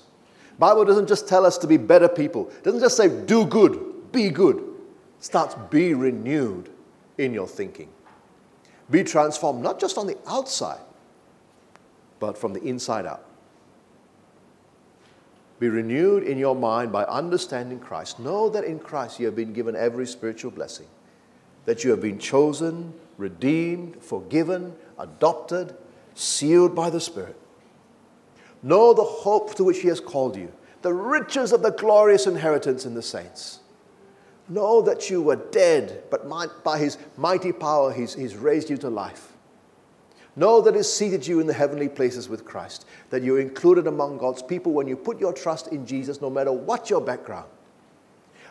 Bible 0.57 0.85
doesn't 0.85 1.07
just 1.07 1.27
tell 1.27 1.45
us 1.45 1.57
to 1.57 1.67
be 1.67 1.75
better 1.75 2.07
people. 2.07 2.49
It 2.49 2.63
doesn't 2.63 2.79
just 2.79 2.95
say 2.95 3.09
do 3.25 3.45
good, 3.45 4.13
be 4.13 4.29
good. 4.29 4.55
It 4.55 4.63
starts 5.19 5.55
be 5.69 5.93
renewed 5.93 6.69
in 7.17 7.33
your 7.33 7.47
thinking. 7.47 7.89
Be 8.89 9.03
transformed 9.03 9.61
not 9.61 9.77
just 9.77 9.97
on 9.97 10.07
the 10.07 10.17
outside, 10.25 10.79
but 12.21 12.37
from 12.37 12.53
the 12.53 12.63
inside 12.63 13.05
out. 13.05 13.25
Be 15.59 15.69
renewed 15.69 16.23
in 16.23 16.37
your 16.37 16.55
mind 16.55 16.91
by 16.91 17.03
understanding 17.05 17.79
Christ. 17.79 18.19
Know 18.19 18.49
that 18.49 18.65
in 18.65 18.79
Christ 18.79 19.19
you 19.19 19.25
have 19.25 19.35
been 19.35 19.53
given 19.53 19.75
every 19.75 20.05
spiritual 20.05 20.51
blessing, 20.51 20.87
that 21.63 21.83
you 21.83 21.91
have 21.91 22.01
been 22.01 22.19
chosen, 22.19 22.93
redeemed, 23.17 24.01
forgiven, 24.03 24.75
adopted, 24.99 25.75
sealed 26.13 26.75
by 26.75 26.89
the 26.89 26.99
Spirit. 26.99 27.37
Know 28.61 28.93
the 28.93 29.03
hope 29.03 29.55
to 29.55 29.63
which 29.63 29.79
He 29.79 29.87
has 29.87 29.99
called 29.99 30.35
you, 30.35 30.51
the 30.81 30.93
riches 30.93 31.51
of 31.51 31.61
the 31.61 31.71
glorious 31.71 32.27
inheritance 32.27 32.85
in 32.85 32.93
the 32.93 33.01
saints. 33.01 33.59
Know 34.49 34.81
that 34.81 35.09
you 35.09 35.21
were 35.21 35.37
dead, 35.37 36.03
but 36.11 36.27
by 36.63 36.77
His 36.77 36.97
mighty 37.15 37.51
power, 37.51 37.93
He's, 37.93 38.13
he's 38.13 38.35
raised 38.35 38.69
you 38.69 38.77
to 38.77 38.89
life. 38.89 39.34
Know 40.35 40.61
that 40.61 40.75
He's 40.75 40.91
seated 40.91 41.25
you 41.25 41.39
in 41.39 41.47
the 41.47 41.53
heavenly 41.53 41.87
places 41.87 42.27
with 42.27 42.43
Christ, 42.43 42.85
that 43.09 43.23
you're 43.23 43.39
included 43.39 43.87
among 43.87 44.17
God's 44.17 44.41
people 44.41 44.73
when 44.73 44.87
you 44.87 44.97
put 44.97 45.19
your 45.19 45.33
trust 45.33 45.67
in 45.67 45.85
Jesus, 45.85 46.21
no 46.21 46.29
matter 46.29 46.51
what 46.51 46.89
your 46.89 47.01
background. 47.01 47.49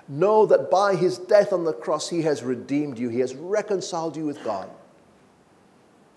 Know 0.08 0.46
that 0.46 0.70
by 0.70 0.96
His 0.96 1.18
death 1.18 1.52
on 1.52 1.64
the 1.64 1.72
cross, 1.72 2.08
He 2.08 2.22
has 2.22 2.42
redeemed 2.42 2.98
you, 2.98 3.08
He 3.08 3.20
has 3.20 3.34
reconciled 3.34 4.16
you 4.16 4.24
with 4.24 4.42
God. 4.44 4.70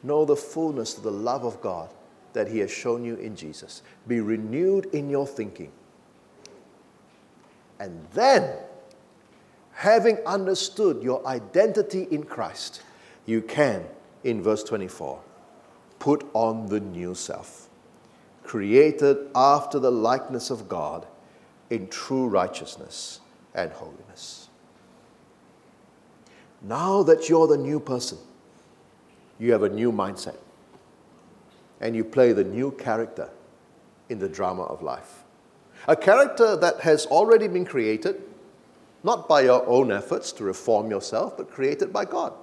Know 0.04 0.26
the 0.26 0.36
fullness 0.36 0.98
of 0.98 1.04
the 1.04 1.12
love 1.12 1.44
of 1.44 1.60
God 1.62 1.90
that 2.34 2.48
He 2.48 2.60
has 2.60 2.72
shown 2.72 3.04
you 3.04 3.16
in 3.16 3.36
Jesus. 3.36 3.82
Be 4.08 4.22
renewed 4.22 4.86
in 4.94 5.10
your 5.10 5.28
thinking. 5.28 5.72
And 7.80 8.06
then, 8.14 8.58
having 9.74 10.18
understood 10.26 11.04
your 11.04 11.26
identity 11.28 12.08
in 12.10 12.24
Christ, 12.24 12.82
you 13.26 13.42
can, 13.42 13.86
in 14.24 14.42
verse 14.42 14.64
24, 14.64 15.20
put 16.00 16.26
on 16.34 16.68
the 16.68 16.80
new 16.80 17.16
self, 17.16 17.68
created 18.44 19.18
after 19.36 19.80
the 19.80 19.92
likeness 19.92 20.50
of 20.50 20.70
God 20.70 21.06
in 21.70 21.88
true 21.88 22.28
righteousness 22.28 23.20
and 23.54 23.72
holiness. 23.72 24.50
Now 26.62 27.04
that 27.04 27.30
you're 27.30 27.48
the 27.48 27.58
new 27.58 27.80
person, 27.80 28.18
you 29.40 29.52
have 29.52 29.64
a 29.64 29.70
new 29.70 29.92
mindset 29.92 30.38
and 31.80 31.96
you 31.96 32.04
play 32.04 32.34
the 32.34 32.44
new 32.44 32.72
character 32.72 33.30
in 34.10 34.20
the 34.20 34.30
drama 34.30 34.64
of 34.64 34.82
life. 34.82 35.24
A 35.88 35.96
character 35.96 36.56
that 36.56 36.80
has 36.82 37.06
already 37.06 37.48
been 37.48 37.66
created, 37.66 38.24
not 39.04 39.30
by 39.30 39.42
your 39.42 39.66
own 39.68 39.92
efforts 39.92 40.32
to 40.34 40.44
reform 40.44 40.90
yourself, 40.90 41.38
but 41.38 41.52
created 41.52 41.94
by 41.94 42.06
God 42.06 42.34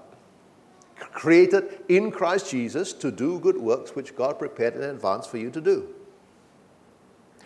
created 0.96 1.80
in 1.88 2.10
Christ 2.10 2.50
Jesus 2.50 2.92
to 2.94 3.10
do 3.10 3.38
good 3.38 3.56
works 3.56 3.94
which 3.94 4.16
God 4.16 4.38
prepared 4.38 4.74
in 4.74 4.82
advance 4.82 5.26
for 5.26 5.38
you 5.38 5.50
to 5.50 5.60
do. 5.60 5.88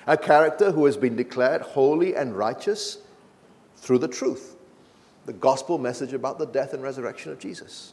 A 0.06 0.16
character 0.16 0.72
who 0.72 0.86
has 0.86 0.96
been 0.96 1.16
declared 1.16 1.60
holy 1.60 2.14
and 2.14 2.36
righteous 2.36 2.98
through 3.76 3.98
the 3.98 4.08
truth, 4.08 4.56
the 5.26 5.32
gospel 5.32 5.78
message 5.78 6.12
about 6.12 6.38
the 6.38 6.46
death 6.46 6.72
and 6.72 6.82
resurrection 6.82 7.30
of 7.30 7.38
Jesus. 7.38 7.92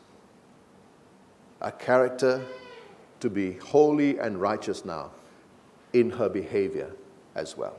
A 1.61 1.71
character 1.71 2.45
to 3.19 3.29
be 3.29 3.53
holy 3.53 4.17
and 4.17 4.39
righteous 4.39 4.85
now 4.85 5.11
in 5.93 6.11
her 6.11 6.29
behavior 6.29 6.91
as 7.35 7.57
well. 7.57 7.77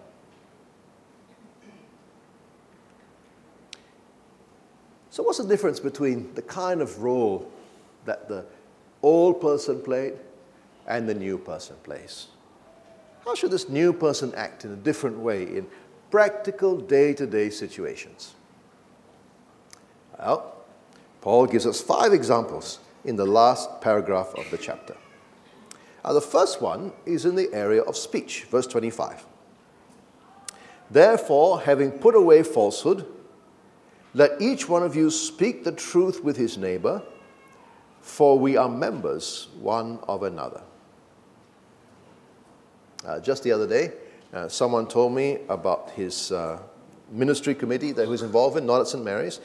So, 5.10 5.22
what's 5.22 5.38
the 5.38 5.46
difference 5.46 5.80
between 5.80 6.34
the 6.34 6.42
kind 6.42 6.82
of 6.82 7.02
role 7.02 7.50
that 8.06 8.28
the 8.28 8.44
old 9.02 9.40
person 9.40 9.80
played 9.80 10.14
and 10.86 11.08
the 11.08 11.14
new 11.14 11.38
person 11.38 11.76
plays. 11.82 12.28
How 13.24 13.34
should 13.34 13.50
this 13.50 13.68
new 13.68 13.92
person 13.92 14.32
act 14.34 14.64
in 14.64 14.72
a 14.72 14.76
different 14.76 15.18
way 15.18 15.42
in 15.42 15.66
practical 16.10 16.78
day 16.78 17.12
to 17.14 17.26
day 17.26 17.50
situations? 17.50 18.34
Well, 20.18 20.54
Paul 21.20 21.46
gives 21.46 21.66
us 21.66 21.80
five 21.80 22.12
examples 22.12 22.78
in 23.04 23.16
the 23.16 23.26
last 23.26 23.80
paragraph 23.80 24.32
of 24.36 24.48
the 24.50 24.58
chapter. 24.58 24.96
Now, 26.04 26.12
the 26.12 26.20
first 26.20 26.62
one 26.62 26.92
is 27.04 27.24
in 27.24 27.34
the 27.34 27.52
area 27.52 27.82
of 27.82 27.96
speech, 27.96 28.44
verse 28.44 28.66
25. 28.68 29.26
Therefore, 30.88 31.60
having 31.60 31.90
put 31.90 32.14
away 32.14 32.44
falsehood, 32.44 33.06
let 34.14 34.40
each 34.40 34.68
one 34.68 34.84
of 34.84 34.94
you 34.94 35.10
speak 35.10 35.64
the 35.64 35.72
truth 35.72 36.22
with 36.22 36.36
his 36.36 36.56
neighbor 36.56 37.02
for 38.06 38.38
we 38.38 38.56
are 38.56 38.68
members 38.68 39.48
one 39.60 39.98
of 40.06 40.22
another. 40.22 40.62
Uh, 43.04 43.18
just 43.18 43.42
the 43.42 43.50
other 43.50 43.66
day, 43.66 43.92
uh, 44.32 44.48
someone 44.48 44.86
told 44.86 45.12
me 45.12 45.38
about 45.48 45.90
his 45.90 46.30
uh, 46.30 46.56
ministry 47.10 47.52
committee 47.52 47.90
that 47.90 48.04
he 48.04 48.08
was 48.08 48.22
involved 48.22 48.56
in, 48.56 48.64
not 48.64 48.80
at 48.80 48.86
St. 48.86 49.04
Mary's, 49.04 49.40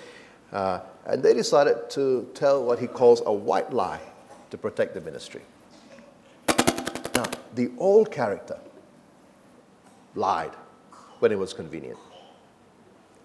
uh, 0.52 0.80
and 1.08 1.24
they 1.24 1.34
decided 1.34 1.90
to 1.90 2.30
tell 2.36 2.64
what 2.64 2.78
he 2.78 2.86
calls 2.86 3.24
a 3.26 3.34
white 3.34 3.74
lie 3.74 4.00
to 4.52 4.60
protect 4.60 4.94
the 4.94 5.02
ministry. 5.02 5.42
Now, 7.16 7.26
the 7.56 7.72
old 7.80 8.12
character 8.12 8.60
lied 10.14 10.54
when 11.18 11.32
it 11.32 11.40
was 11.40 11.52
convenient. 11.52 11.98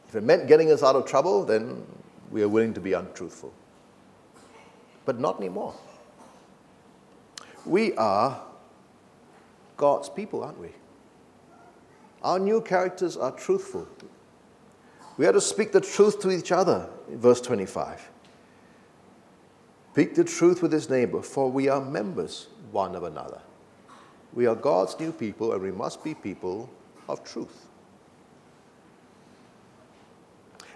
If 0.09 0.14
it 0.14 0.23
meant 0.23 0.49
getting 0.49 0.73
us 0.73 0.83
out 0.83 0.97
of 0.97 1.05
trouble, 1.05 1.45
then 1.45 1.85
we 2.31 2.43
are 2.43 2.49
willing 2.49 2.73
to 2.73 2.81
be 2.81 2.95
untruthful 2.95 3.52
but 5.07 5.19
not 5.19 5.39
anymore. 5.39 5.75
We 7.65 7.95
are 7.95 8.43
God's 9.79 10.11
people, 10.11 10.45
aren't 10.45 10.61
we? 10.61 10.69
Our 12.23 12.39
new 12.39 12.61
characters 12.61 13.17
are 13.17 13.31
truthful. 13.31 13.89
We 15.17 15.27
are 15.27 15.33
to 15.33 15.41
speak 15.41 15.73
the 15.73 15.81
truth 15.81 16.21
to 16.21 16.31
each 16.31 16.53
other, 16.53 16.91
verse 17.09 17.41
25. 17.41 18.11
Speak 19.93 20.15
the 20.15 20.25
truth 20.25 20.61
with 20.61 20.73
his 20.73 20.91
neighbor, 20.91 21.23
for 21.23 21.51
we 21.51 21.69
are 21.69 21.81
members 21.81 22.49
one 22.71 22.95
of 22.95 23.05
another. 23.05 23.41
We 24.35 24.47
are 24.47 24.55
God's 24.55 24.99
new 25.01 25.11
people, 25.11 25.53
and 25.53 25.63
we 25.63 25.71
must 25.71 26.05
be 26.05 26.15
people 26.15 26.69
of 27.09 27.25
truth. 27.25 27.67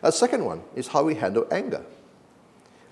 A 0.03 0.11
second 0.11 0.45
one 0.45 0.63
is 0.75 0.89
how 0.89 1.03
we 1.03 1.15
handle 1.15 1.47
anger. 1.51 1.85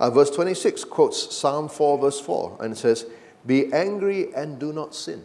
Uh, 0.00 0.10
verse 0.10 0.30
26 0.30 0.84
quotes 0.84 1.34
Psalm 1.34 1.68
4, 1.68 1.98
verse 1.98 2.20
4, 2.20 2.58
and 2.60 2.72
it 2.72 2.76
says, 2.76 3.06
Be 3.46 3.72
angry 3.72 4.32
and 4.34 4.58
do 4.58 4.72
not 4.72 4.94
sin. 4.94 5.24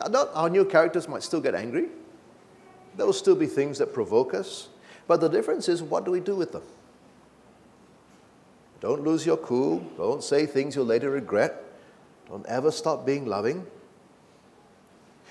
Our 0.00 0.48
new 0.48 0.64
characters 0.64 1.08
might 1.08 1.22
still 1.22 1.40
get 1.40 1.54
angry. 1.54 1.88
There 2.96 3.06
will 3.06 3.12
still 3.12 3.34
be 3.34 3.46
things 3.46 3.78
that 3.78 3.92
provoke 3.92 4.34
us. 4.34 4.68
But 5.06 5.20
the 5.20 5.28
difference 5.28 5.68
is, 5.68 5.82
what 5.82 6.04
do 6.04 6.10
we 6.10 6.20
do 6.20 6.34
with 6.34 6.52
them? 6.52 6.62
Don't 8.80 9.02
lose 9.02 9.24
your 9.24 9.36
cool. 9.38 9.80
Don't 9.96 10.22
say 10.22 10.46
things 10.46 10.76
you'll 10.76 10.86
later 10.86 11.10
regret. 11.10 11.62
Don't 12.28 12.44
ever 12.46 12.70
stop 12.70 13.06
being 13.06 13.26
loving. 13.26 13.66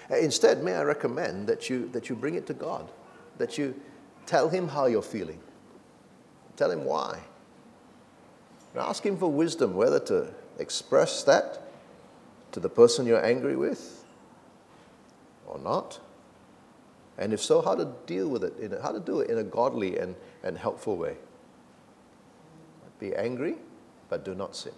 Uh, 0.09 0.17
instead, 0.17 0.63
may 0.63 0.73
I 0.73 0.83
recommend 0.83 1.47
that 1.47 1.69
you, 1.69 1.89
that 1.89 2.09
you 2.09 2.15
bring 2.15 2.35
it 2.35 2.45
to 2.47 2.53
God, 2.53 2.89
that 3.37 3.57
you 3.57 3.79
tell 4.25 4.49
Him 4.49 4.67
how 4.67 4.85
you're 4.85 5.01
feeling, 5.01 5.39
tell 6.55 6.71
Him 6.71 6.85
why. 6.85 7.19
And 8.75 8.83
ask 8.83 9.05
Him 9.05 9.15
for 9.15 9.31
wisdom 9.31 9.73
whether 9.73 10.01
to 10.01 10.33
express 10.59 11.23
that 11.23 11.61
to 12.51 12.59
the 12.59 12.67
person 12.67 13.05
you're 13.05 13.25
angry 13.25 13.55
with 13.55 14.03
or 15.47 15.57
not? 15.59 16.01
And 17.17 17.31
if 17.31 17.41
so, 17.41 17.61
how 17.61 17.75
to 17.75 17.87
deal 18.05 18.27
with 18.27 18.43
it, 18.43 18.73
a, 18.73 18.81
how 18.81 18.91
to 18.91 18.99
do 18.99 19.21
it 19.21 19.29
in 19.29 19.37
a 19.37 19.43
godly 19.43 19.97
and, 19.97 20.13
and 20.43 20.57
helpful 20.57 20.97
way. 20.97 21.15
Be 22.99 23.15
angry, 23.15 23.55
but 24.09 24.25
do 24.25 24.35
not 24.35 24.57
sin. 24.57 24.73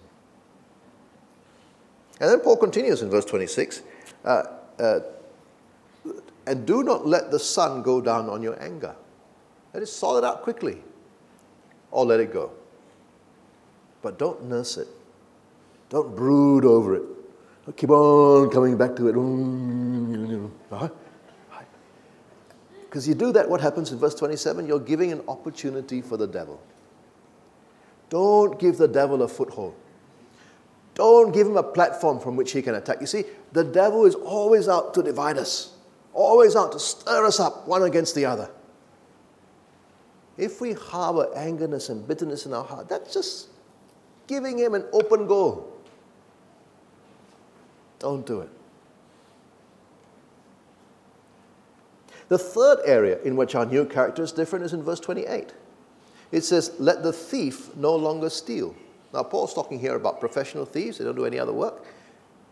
And 2.20 2.30
then 2.30 2.39
Paul 2.42 2.58
continues 2.58 3.01
in 3.01 3.10
verse 3.10 3.25
26 3.25 3.82
uh, 4.25 4.44
uh, 4.77 5.00
and 6.46 6.68
do 6.68 6.84
not 6.84 7.08
let 7.08 7.32
the 7.32 7.39
sun 7.39 7.82
go 7.82 8.00
down 8.00 8.30
on 8.30 8.44
your 8.44 8.62
anger. 8.62 8.96
Let 9.74 9.82
it 9.82 9.88
solid 9.88 10.24
out 10.24 10.44
quickly, 10.44 10.84
or 11.89 12.06
let 12.06 12.20
it 12.20 12.32
go. 12.32 12.51
But 14.01 14.20
don't 14.20 14.46
nurse 14.46 14.77
it. 14.77 14.88
Don't 15.89 16.16
brood 16.16 16.66
over 16.66 16.96
it. 16.96 17.04
Keep 17.75 17.89
on 17.89 18.50
coming 18.50 18.77
back 18.77 18.96
to 18.96 19.10
it. 19.10 19.16
Mm, 19.16 20.27
mm, 20.30 20.51
mm, 20.72 20.92
because 22.98 23.08
you 23.08 23.13
do 23.13 23.32
that, 23.34 23.50
what 23.50 23.60
happens 23.60 23.92
in 23.92 24.00
verse 24.00 24.16
27? 24.16 24.66
You're 24.66 24.80
giving 24.80 25.12
an 25.12 25.22
opportunity 25.27 26.01
for 26.01 26.16
the 26.16 26.25
devil. 26.25 26.62
Don't 28.10 28.58
give 28.58 28.77
the 28.77 28.88
devil 28.88 29.22
a 29.22 29.27
foothold. 29.27 29.75
Don't 30.96 31.32
give 31.34 31.46
him 31.46 31.58
a 31.58 31.63
platform 31.63 32.20
from 32.20 32.36
which 32.36 32.54
he 32.54 32.62
can 32.62 32.75
attack. 32.75 33.01
You 33.01 33.06
see, 33.08 33.25
the 33.51 33.63
devil 33.63 34.06
is 34.06 34.16
always 34.16 34.68
out 34.68 34.94
to 34.96 35.04
divide 35.04 35.38
us, 35.38 35.74
always 36.13 36.56
out 36.56 36.72
to 36.72 36.80
stir 36.80 37.25
us 37.25 37.39
up 37.39 37.68
one 37.68 37.84
against 37.84 38.16
the 38.16 38.25
other. 38.25 38.50
If 40.38 40.62
we 40.62 40.74
harbor 40.74 41.27
angerness 41.36 41.89
and 41.89 42.08
bitterness 42.08 42.46
in 42.46 42.54
our 42.54 42.63
heart, 42.63 42.89
that's 42.89 43.13
just 43.13 43.50
giving 44.28 44.58
him 44.58 44.74
an 44.74 44.86
open 44.92 45.26
goal. 45.26 45.74
Don't 48.00 48.26
do 48.26 48.42
it. 48.42 48.50
The 52.30 52.38
third 52.38 52.80
area 52.86 53.20
in 53.24 53.36
which 53.36 53.56
our 53.56 53.66
new 53.66 53.86
character 53.86 54.22
is 54.22 54.32
different 54.32 54.66
is 54.66 54.74
in 54.74 54.84
verse 54.84 55.00
28. 55.00 55.54
It 56.32 56.44
says, 56.44 56.74
Let 56.78 57.04
the 57.04 57.14
thief 57.14 57.76
no 57.76 57.96
longer 57.96 58.30
steal. 58.30 58.76
Now, 59.14 59.24
Paul's 59.24 59.54
talking 59.54 59.80
here 59.80 59.96
about 59.96 60.20
professional 60.20 60.66
thieves, 60.66 60.98
they 60.98 61.06
don't 61.06 61.16
do 61.16 61.26
any 61.26 61.40
other 61.40 61.54
work. 61.54 61.86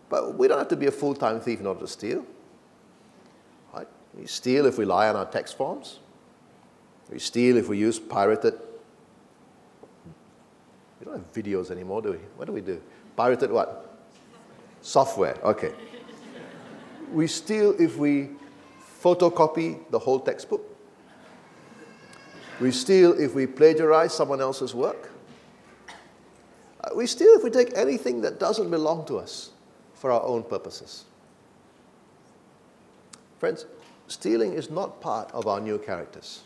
But 0.09 0.37
we 0.37 0.47
don't 0.47 0.57
have 0.57 0.69
to 0.69 0.77
be 0.77 0.85
a 0.85 0.91
full 0.91 1.13
time 1.13 1.39
thief 1.39 1.59
in 1.59 1.67
order 1.67 1.81
to 1.81 1.87
steal. 1.87 2.25
Right? 3.73 3.87
We 4.13 4.27
steal 4.27 4.65
if 4.65 4.77
we 4.77 4.85
lie 4.85 5.09
on 5.09 5.15
our 5.15 5.25
tax 5.25 5.51
forms, 5.51 5.99
we 7.11 7.19
steal 7.19 7.57
if 7.57 7.67
we 7.67 7.77
use 7.77 7.99
pirated. 7.99 8.53
We 11.05 11.11
don't 11.11 11.19
have 11.19 11.33
videos 11.33 11.69
anymore, 11.69 12.01
do 12.01 12.11
we? 12.11 12.17
What 12.35 12.45
do 12.45 12.51
we 12.51 12.61
do? 12.61 12.81
Pirated 13.15 13.51
what? 13.51 14.07
Software, 14.81 15.37
okay. 15.43 15.73
we 17.11 17.27
steal 17.27 17.75
if 17.79 17.97
we 17.97 18.29
photocopy 19.01 19.79
the 19.91 19.99
whole 19.99 20.19
textbook. 20.19 20.61
We 22.59 22.71
steal 22.71 23.19
if 23.19 23.35
we 23.35 23.45
plagiarize 23.45 24.13
someone 24.13 24.41
else's 24.41 24.73
work. 24.73 25.11
Uh, 26.81 26.89
we 26.95 27.05
steal 27.05 27.29
if 27.29 27.43
we 27.43 27.49
take 27.49 27.75
anything 27.75 28.21
that 28.21 28.39
doesn't 28.39 28.69
belong 28.69 29.05
to 29.07 29.17
us 29.17 29.51
for 29.93 30.11
our 30.11 30.23
own 30.23 30.43
purposes. 30.43 31.05
Friends, 33.39 33.65
stealing 34.07 34.53
is 34.53 34.69
not 34.69 35.01
part 35.01 35.31
of 35.33 35.47
our 35.47 35.59
new 35.59 35.77
characters. 35.77 36.43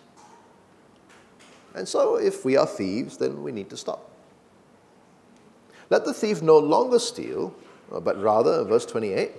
And 1.76 1.88
so, 1.88 2.16
if 2.16 2.44
we 2.44 2.58
are 2.58 2.66
thieves, 2.66 3.18
then 3.18 3.44
we 3.44 3.52
need 3.52 3.70
to 3.70 3.78
stop. 3.78 4.09
Let 5.90 6.06
the 6.06 6.14
thief 6.14 6.42
no 6.42 6.58
longer 6.58 7.00
steal, 7.00 7.54
uh, 7.92 8.00
but 8.00 8.22
rather, 8.22 8.64
verse 8.64 8.86
28, 8.86 9.32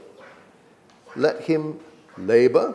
let 1.16 1.42
him 1.42 1.78
labor 2.18 2.74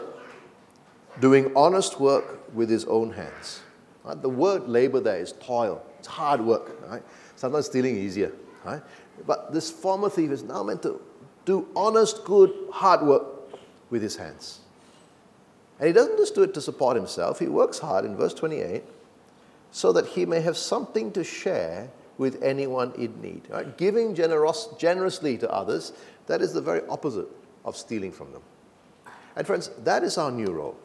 doing 1.19 1.51
honest 1.55 1.99
work 1.99 2.53
with 2.53 2.69
his 2.69 2.85
own 2.85 3.11
hands. 3.11 3.61
Right? 4.03 4.21
The 4.21 4.29
word 4.29 4.67
labor 4.67 4.99
there 4.99 5.19
is 5.19 5.33
toil, 5.33 5.83
it's 5.99 6.07
hard 6.07 6.41
work. 6.41 6.71
Right? 6.87 7.03
Sometimes 7.35 7.65
stealing 7.65 7.95
is 7.95 8.03
easier. 8.03 8.31
Right? 8.63 8.81
But 9.25 9.53
this 9.53 9.71
former 9.71 10.09
thief 10.09 10.31
is 10.31 10.43
now 10.43 10.63
meant 10.63 10.81
to 10.83 11.01
do 11.45 11.67
honest, 11.75 12.23
good, 12.25 12.51
hard 12.71 13.01
work 13.01 13.23
with 13.89 14.01
his 14.01 14.15
hands. 14.15 14.59
And 15.79 15.87
he 15.87 15.93
doesn't 15.93 16.17
just 16.17 16.35
do 16.35 16.43
it 16.43 16.53
to 16.53 16.61
support 16.61 16.95
himself, 16.95 17.39
he 17.39 17.47
works 17.47 17.79
hard 17.79 18.05
in 18.05 18.15
verse 18.15 18.33
28 18.33 18.83
so 19.71 19.91
that 19.91 20.07
he 20.07 20.25
may 20.25 20.39
have 20.39 20.55
something 20.55 21.11
to 21.11 21.23
share 21.23 21.89
with 22.17 22.41
anyone 22.41 22.93
in 22.97 23.21
need. 23.21 23.43
Right? 23.49 23.77
Giving 23.77 24.15
generous, 24.15 24.69
generously 24.77 25.37
to 25.39 25.51
others, 25.51 25.93
that 26.27 26.41
is 26.41 26.53
the 26.53 26.61
very 26.61 26.81
opposite 26.89 27.27
of 27.63 27.75
stealing 27.75 28.11
from 28.11 28.31
them. 28.31 28.41
And 29.35 29.45
friends, 29.45 29.69
that 29.83 30.03
is 30.03 30.17
our 30.17 30.31
new 30.31 30.51
role. 30.51 30.77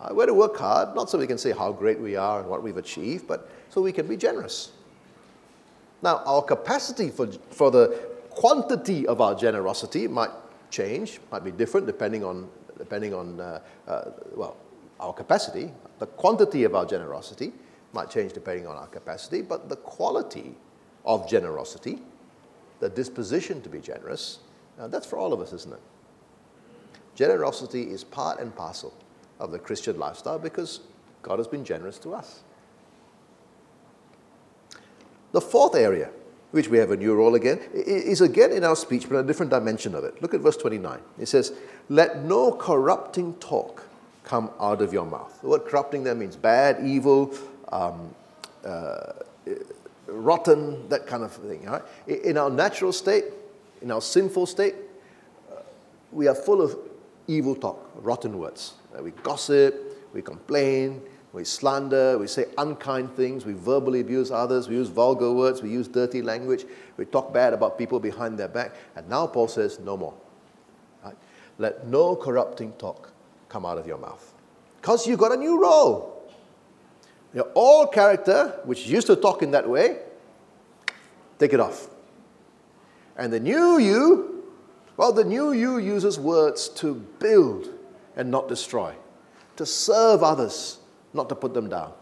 Uh, 0.00 0.14
we're 0.14 0.26
to 0.26 0.34
work 0.34 0.56
hard, 0.56 0.94
not 0.94 1.10
so 1.10 1.18
we 1.18 1.26
can 1.26 1.38
say 1.38 1.52
how 1.52 1.72
great 1.72 2.00
we 2.00 2.16
are 2.16 2.40
and 2.40 2.48
what 2.48 2.62
we've 2.62 2.76
achieved, 2.76 3.26
but 3.26 3.50
so 3.68 3.80
we 3.82 3.92
can 3.92 4.06
be 4.06 4.16
generous. 4.16 4.72
Now, 6.02 6.22
our 6.24 6.42
capacity 6.42 7.10
for, 7.10 7.26
for 7.50 7.70
the 7.70 7.88
quantity 8.30 9.06
of 9.06 9.20
our 9.20 9.34
generosity 9.34 10.08
might 10.08 10.30
change, 10.70 11.20
might 11.30 11.44
be 11.44 11.50
different 11.50 11.86
depending 11.86 12.24
on, 12.24 12.48
depending 12.78 13.12
on 13.12 13.40
uh, 13.40 13.60
uh, 13.86 14.10
well, 14.34 14.56
our 14.98 15.12
capacity. 15.12 15.70
The 15.98 16.06
quantity 16.06 16.64
of 16.64 16.74
our 16.74 16.86
generosity 16.86 17.52
might 17.92 18.10
change 18.10 18.32
depending 18.32 18.66
on 18.66 18.76
our 18.76 18.86
capacity, 18.86 19.42
but 19.42 19.68
the 19.68 19.76
quality 19.76 20.54
of 21.04 21.28
generosity, 21.28 21.98
the 22.80 22.88
disposition 22.88 23.60
to 23.62 23.68
be 23.68 23.80
generous, 23.80 24.38
uh, 24.78 24.86
that's 24.88 25.06
for 25.06 25.18
all 25.18 25.32
of 25.32 25.40
us, 25.40 25.52
isn't 25.52 25.74
it? 25.74 25.80
Generosity 27.14 27.82
is 27.82 28.04
part 28.04 28.40
and 28.40 28.54
parcel 28.54 28.94
of 29.38 29.50
the 29.50 29.58
Christian 29.58 29.98
lifestyle 29.98 30.38
because 30.38 30.80
God 31.22 31.38
has 31.38 31.48
been 31.48 31.64
generous 31.64 31.98
to 31.98 32.14
us. 32.14 32.42
The 35.32 35.40
fourth 35.40 35.74
area, 35.74 36.10
which 36.50 36.68
we 36.68 36.78
have 36.78 36.90
a 36.90 36.96
new 36.96 37.14
role 37.14 37.34
again, 37.34 37.60
is 37.72 38.20
again 38.20 38.52
in 38.52 38.64
our 38.64 38.74
speech, 38.74 39.08
but 39.08 39.16
a 39.16 39.22
different 39.22 39.50
dimension 39.50 39.94
of 39.94 40.04
it. 40.04 40.20
Look 40.22 40.34
at 40.34 40.40
verse 40.40 40.56
29. 40.56 40.98
It 41.18 41.26
says, 41.26 41.52
Let 41.88 42.24
no 42.24 42.52
corrupting 42.52 43.34
talk 43.34 43.86
come 44.24 44.50
out 44.60 44.82
of 44.82 44.92
your 44.92 45.06
mouth. 45.06 45.40
The 45.40 45.48
word 45.48 45.64
corrupting 45.66 46.04
there 46.04 46.14
means 46.14 46.36
bad, 46.36 46.84
evil, 46.84 47.34
um, 47.72 48.14
uh, 48.64 49.12
rotten, 50.06 50.88
that 50.88 51.06
kind 51.06 51.22
of 51.22 51.32
thing. 51.32 51.64
Right? 51.64 51.82
In 52.06 52.36
our 52.36 52.50
natural 52.50 52.92
state, 52.92 53.24
in 53.82 53.90
our 53.90 54.00
sinful 54.00 54.46
state, 54.46 54.74
uh, 55.50 55.62
we 56.12 56.28
are 56.28 56.34
full 56.34 56.60
of 56.60 56.76
evil 57.26 57.54
talk, 57.54 57.90
rotten 58.02 58.38
words. 58.38 58.74
Uh, 58.96 59.02
we 59.02 59.12
gossip, 59.22 59.74
we 60.12 60.20
complain, 60.20 61.00
we 61.32 61.44
slander, 61.44 62.18
we 62.18 62.26
say 62.26 62.46
unkind 62.58 63.14
things, 63.14 63.46
we 63.46 63.52
verbally 63.52 64.00
abuse 64.00 64.30
others, 64.30 64.68
we 64.68 64.74
use 64.74 64.88
vulgar 64.88 65.32
words, 65.32 65.62
we 65.62 65.70
use 65.70 65.86
dirty 65.86 66.22
language, 66.22 66.64
we 66.96 67.04
talk 67.04 67.32
bad 67.32 67.52
about 67.52 67.78
people 67.78 68.00
behind 68.00 68.36
their 68.36 68.48
back. 68.48 68.74
And 68.96 69.08
now 69.08 69.28
Paul 69.28 69.46
says, 69.46 69.78
no 69.78 69.96
more. 69.96 70.14
Right? 71.04 71.16
Let 71.58 71.86
no 71.86 72.16
corrupting 72.16 72.72
talk 72.72 73.12
come 73.48 73.64
out 73.64 73.78
of 73.78 73.86
your 73.86 73.98
mouth. 73.98 74.34
Because 74.80 75.06
you've 75.06 75.20
got 75.20 75.32
a 75.32 75.36
new 75.36 75.60
role. 75.60 76.19
Your 77.34 77.48
old 77.54 77.92
character, 77.92 78.60
which 78.64 78.86
used 78.86 79.06
to 79.06 79.16
talk 79.16 79.42
in 79.42 79.52
that 79.52 79.68
way, 79.68 79.98
take 81.38 81.52
it 81.52 81.60
off. 81.60 81.88
And 83.16 83.32
the 83.32 83.40
new 83.40 83.78
you, 83.78 84.44
well, 84.96 85.12
the 85.12 85.24
new 85.24 85.52
you 85.52 85.78
uses 85.78 86.18
words 86.18 86.68
to 86.70 86.94
build 86.94 87.68
and 88.16 88.30
not 88.30 88.48
destroy, 88.48 88.94
to 89.56 89.64
serve 89.64 90.22
others, 90.22 90.78
not 91.12 91.28
to 91.28 91.34
put 91.34 91.54
them 91.54 91.68
down, 91.68 91.92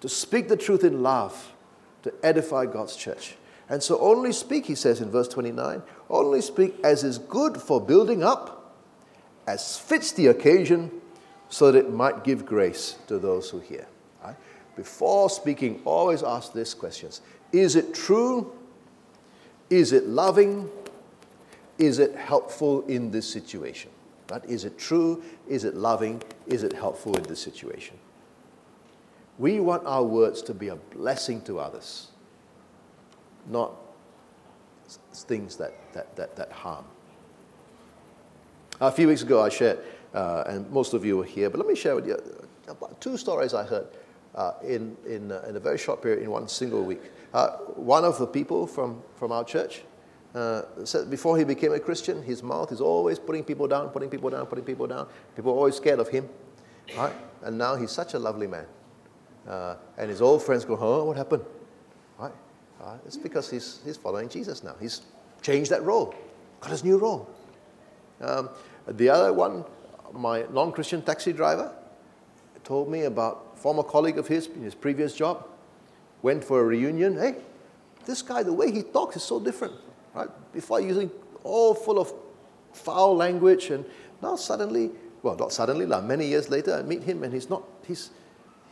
to 0.00 0.08
speak 0.08 0.48
the 0.48 0.56
truth 0.56 0.82
in 0.82 1.02
love, 1.02 1.52
to 2.02 2.12
edify 2.22 2.66
God's 2.66 2.96
church. 2.96 3.36
And 3.68 3.82
so 3.82 4.00
only 4.00 4.32
speak, 4.32 4.66
he 4.66 4.74
says 4.74 5.00
in 5.00 5.10
verse 5.10 5.28
29, 5.28 5.82
only 6.08 6.40
speak 6.40 6.74
as 6.82 7.04
is 7.04 7.18
good 7.18 7.56
for 7.56 7.80
building 7.80 8.24
up, 8.24 8.74
as 9.46 9.78
fits 9.78 10.10
the 10.12 10.26
occasion, 10.26 10.90
so 11.48 11.70
that 11.70 11.78
it 11.78 11.92
might 11.92 12.24
give 12.24 12.44
grace 12.44 12.96
to 13.06 13.18
those 13.18 13.50
who 13.50 13.60
hear. 13.60 13.86
Before 14.80 15.28
speaking, 15.28 15.82
always 15.84 16.22
ask 16.22 16.54
these 16.54 16.72
questions 16.72 17.20
Is 17.52 17.76
it 17.76 17.92
true? 17.92 18.50
Is 19.68 19.92
it 19.92 20.06
loving? 20.06 20.70
Is 21.76 21.98
it 21.98 22.14
helpful 22.16 22.80
in 22.86 23.10
this 23.10 23.30
situation? 23.30 23.90
Right? 24.30 24.42
Is 24.46 24.64
it 24.64 24.78
true? 24.78 25.22
Is 25.46 25.64
it 25.64 25.74
loving? 25.74 26.22
Is 26.46 26.62
it 26.62 26.72
helpful 26.72 27.14
in 27.18 27.24
this 27.24 27.40
situation? 27.40 27.98
We 29.36 29.60
want 29.60 29.84
our 29.84 30.02
words 30.02 30.40
to 30.44 30.54
be 30.54 30.68
a 30.68 30.76
blessing 30.76 31.42
to 31.42 31.58
others, 31.60 32.08
not 33.50 33.74
things 35.12 35.56
that, 35.56 35.74
that, 35.92 36.16
that, 36.16 36.36
that 36.36 36.52
harm. 36.52 36.86
A 38.80 38.90
few 38.90 39.08
weeks 39.08 39.20
ago, 39.20 39.42
I 39.42 39.50
shared, 39.50 39.80
uh, 40.14 40.44
and 40.46 40.70
most 40.70 40.94
of 40.94 41.04
you 41.04 41.18
were 41.18 41.24
here, 41.24 41.50
but 41.50 41.58
let 41.58 41.68
me 41.68 41.74
share 41.74 41.94
with 41.94 42.06
you 42.06 42.16
about 42.66 42.98
two 42.98 43.18
stories 43.18 43.52
I 43.52 43.64
heard 43.64 43.86
uh, 44.40 44.54
in, 44.64 44.96
in, 45.06 45.30
uh, 45.30 45.44
in 45.48 45.56
a 45.56 45.60
very 45.60 45.76
short 45.76 46.00
period, 46.02 46.22
in 46.22 46.30
one 46.30 46.48
single 46.48 46.82
week. 46.82 47.02
Uh, 47.34 47.50
one 47.76 48.04
of 48.04 48.18
the 48.18 48.26
people 48.26 48.66
from, 48.66 49.02
from 49.14 49.32
our 49.32 49.44
church 49.44 49.82
uh, 50.34 50.62
said 50.84 51.10
before 51.10 51.36
he 51.36 51.44
became 51.44 51.72
a 51.72 51.78
Christian, 51.78 52.22
his 52.22 52.42
mouth 52.42 52.72
is 52.72 52.80
always 52.80 53.18
putting 53.18 53.44
people 53.44 53.66
down, 53.68 53.90
putting 53.90 54.08
people 54.08 54.30
down, 54.30 54.46
putting 54.46 54.64
people 54.64 54.86
down. 54.86 55.06
People 55.36 55.52
are 55.52 55.56
always 55.56 55.76
scared 55.76 55.98
of 55.98 56.08
him. 56.08 56.28
Right? 56.96 57.12
And 57.42 57.58
now 57.58 57.76
he's 57.76 57.90
such 57.90 58.14
a 58.14 58.18
lovely 58.18 58.46
man. 58.46 58.66
Uh, 59.46 59.76
and 59.98 60.08
his 60.08 60.22
old 60.22 60.42
friends 60.42 60.64
go, 60.64 60.76
huh, 60.76 61.04
what 61.04 61.16
happened? 61.16 61.44
Right? 62.18 62.32
It's 63.04 63.18
because 63.18 63.50
he's, 63.50 63.80
he's 63.84 63.98
following 63.98 64.30
Jesus 64.30 64.62
now. 64.64 64.74
He's 64.80 65.02
changed 65.42 65.70
that 65.70 65.82
role, 65.82 66.14
got 66.60 66.70
his 66.70 66.82
new 66.82 66.96
role. 66.96 67.28
Um, 68.22 68.48
the 68.88 69.10
other 69.10 69.32
one, 69.34 69.64
my 70.14 70.44
non 70.50 70.72
Christian 70.72 71.02
taxi 71.02 71.32
driver, 71.34 71.74
told 72.64 72.90
me 72.90 73.02
about 73.02 73.58
former 73.58 73.82
colleague 73.82 74.18
of 74.18 74.28
his 74.28 74.46
in 74.46 74.62
his 74.62 74.74
previous 74.74 75.14
job, 75.14 75.46
went 76.22 76.44
for 76.44 76.60
a 76.60 76.64
reunion. 76.64 77.16
Hey, 77.16 77.36
this 78.06 78.22
guy, 78.22 78.42
the 78.42 78.52
way 78.52 78.70
he 78.70 78.82
talks 78.82 79.16
is 79.16 79.22
so 79.22 79.40
different. 79.40 79.74
Right? 80.14 80.28
Before 80.52 80.80
using 80.80 81.10
all 81.44 81.74
full 81.74 81.98
of 81.98 82.12
foul 82.72 83.16
language, 83.16 83.70
and 83.70 83.84
now 84.22 84.36
suddenly, 84.36 84.90
well, 85.22 85.36
not 85.36 85.52
suddenly, 85.52 85.86
like 85.86 86.04
many 86.04 86.26
years 86.26 86.50
later, 86.50 86.74
I 86.74 86.82
meet 86.82 87.02
him 87.02 87.22
and 87.22 87.32
he's 87.32 87.50
not, 87.50 87.62
he's, 87.86 88.10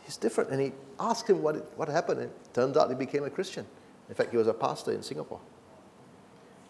he's 0.03 0.17
different. 0.17 0.49
And 0.49 0.61
he 0.61 0.71
asked 0.99 1.29
him 1.29 1.41
what, 1.41 1.55
it, 1.55 1.65
what 1.75 1.87
happened, 1.87 2.21
and 2.21 2.29
it 2.29 2.53
turns 2.53 2.77
out 2.77 2.89
he 2.89 2.95
became 2.95 3.23
a 3.23 3.29
Christian. 3.29 3.65
In 4.09 4.15
fact, 4.15 4.31
he 4.31 4.37
was 4.37 4.47
a 4.47 4.53
pastor 4.53 4.91
in 4.91 5.03
Singapore. 5.03 5.39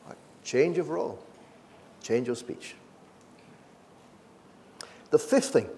Right? 0.07 0.17
Change 0.43 0.77
of 0.77 0.89
role, 0.89 1.19
change 2.03 2.27
of 2.27 2.37
speech. 2.37 2.75
The 5.11 5.19
fifth 5.19 5.53
thing 5.53 5.69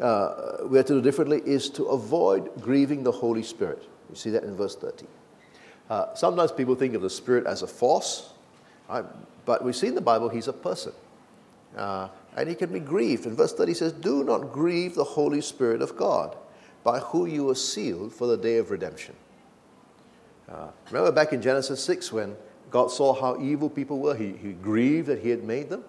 uh, 0.00 0.58
we 0.66 0.76
have 0.76 0.86
to 0.86 0.94
do 0.94 1.02
differently 1.02 1.40
is 1.44 1.68
to 1.70 1.84
avoid 1.86 2.50
grieving 2.60 3.02
the 3.02 3.12
Holy 3.12 3.42
Spirit. 3.42 3.82
You 4.10 4.16
see 4.16 4.30
that 4.30 4.44
in 4.44 4.56
verse 4.56 4.76
30. 4.76 5.06
Uh, 5.88 6.14
sometimes 6.14 6.50
people 6.52 6.74
think 6.74 6.94
of 6.94 7.02
the 7.02 7.10
Spirit 7.10 7.46
as 7.46 7.62
a 7.62 7.66
force, 7.66 8.32
right? 8.88 9.04
but 9.44 9.62
we 9.62 9.72
see 9.72 9.88
in 9.88 9.94
the 9.94 10.00
Bible 10.00 10.28
he's 10.28 10.48
a 10.48 10.52
person. 10.52 10.92
Uh, 11.76 12.08
and 12.36 12.48
he 12.48 12.54
can 12.54 12.72
be 12.72 12.80
grieved. 12.80 13.26
And 13.26 13.36
verse 13.36 13.52
30 13.52 13.74
says, 13.74 13.92
Do 13.92 14.24
not 14.24 14.52
grieve 14.52 14.94
the 14.94 15.04
Holy 15.04 15.40
Spirit 15.40 15.82
of 15.82 15.96
God, 15.96 16.36
by 16.82 16.98
who 16.98 17.26
you 17.26 17.44
were 17.44 17.54
sealed 17.54 18.12
for 18.12 18.26
the 18.26 18.36
day 18.36 18.58
of 18.58 18.70
redemption. 18.70 19.14
Uh, 20.48 20.68
remember 20.90 21.12
back 21.12 21.32
in 21.32 21.40
Genesis 21.40 21.82
6 21.84 22.12
when 22.12 22.36
God 22.70 22.90
saw 22.90 23.14
how 23.14 23.40
evil 23.40 23.70
people 23.70 23.98
were, 23.98 24.14
he, 24.14 24.32
he 24.32 24.52
grieved 24.52 25.06
that 25.06 25.20
he 25.20 25.30
had 25.30 25.44
made 25.44 25.70
them. 25.70 25.84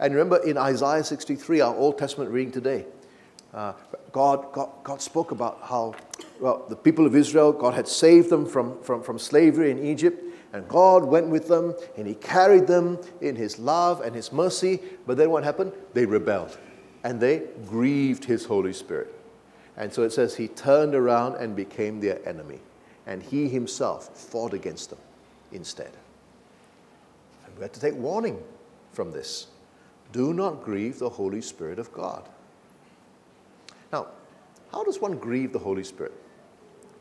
And 0.00 0.14
remember 0.14 0.36
in 0.38 0.56
Isaiah 0.56 1.04
63, 1.04 1.60
our 1.60 1.74
Old 1.74 1.98
Testament 1.98 2.30
reading 2.30 2.52
today, 2.52 2.86
uh, 3.54 3.72
God, 4.12 4.52
God, 4.52 4.70
God 4.84 5.00
spoke 5.00 5.30
about 5.30 5.60
how 5.62 5.94
well, 6.40 6.64
the 6.68 6.76
people 6.76 7.06
of 7.06 7.16
Israel, 7.16 7.52
God 7.52 7.74
had 7.74 7.88
saved 7.88 8.30
them 8.30 8.46
from, 8.46 8.80
from, 8.82 9.02
from 9.02 9.18
slavery 9.18 9.70
in 9.70 9.84
Egypt, 9.84 10.22
and 10.52 10.66
God 10.68 11.04
went 11.04 11.28
with 11.28 11.48
them 11.48 11.74
and 11.96 12.06
He 12.06 12.14
carried 12.14 12.66
them 12.66 12.98
in 13.20 13.36
His 13.36 13.58
love 13.58 14.00
and 14.00 14.14
His 14.14 14.32
mercy. 14.32 14.80
But 15.06 15.16
then 15.16 15.30
what 15.30 15.44
happened? 15.44 15.72
They 15.94 16.06
rebelled 16.06 16.56
and 17.04 17.20
they 17.20 17.44
grieved 17.66 18.24
His 18.24 18.44
Holy 18.44 18.72
Spirit. 18.72 19.14
And 19.76 19.92
so 19.92 20.02
it 20.02 20.12
says 20.12 20.36
He 20.36 20.48
turned 20.48 20.94
around 20.94 21.36
and 21.36 21.54
became 21.54 22.00
their 22.00 22.26
enemy, 22.28 22.60
and 23.06 23.22
He 23.22 23.48
Himself 23.48 24.16
fought 24.16 24.52
against 24.52 24.90
them 24.90 24.98
instead. 25.52 25.92
And 27.46 27.56
we 27.56 27.62
have 27.62 27.72
to 27.72 27.80
take 27.80 27.94
warning 27.94 28.42
from 28.92 29.12
this. 29.12 29.46
Do 30.12 30.32
not 30.32 30.62
grieve 30.64 30.98
the 30.98 31.08
Holy 31.08 31.40
Spirit 31.40 31.78
of 31.78 31.92
God. 31.92 32.28
Now, 33.92 34.08
how 34.72 34.84
does 34.84 35.00
one 35.00 35.16
grieve 35.18 35.52
the 35.52 35.58
Holy 35.58 35.84
Spirit? 35.84 36.12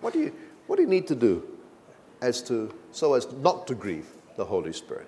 What 0.02 0.14
do 0.14 0.20
you, 0.20 0.34
what 0.68 0.78
do 0.78 0.84
you 0.84 0.88
need 0.88 1.08
to 1.08 1.16
do 1.16 1.44
as 2.22 2.42
to, 2.44 2.74
so 2.92 3.14
as 3.14 3.32
not 3.34 3.68
to 3.68 3.76
grieve 3.76 4.08
the 4.36 4.46
Holy 4.46 4.74
Spirit? 4.74 5.08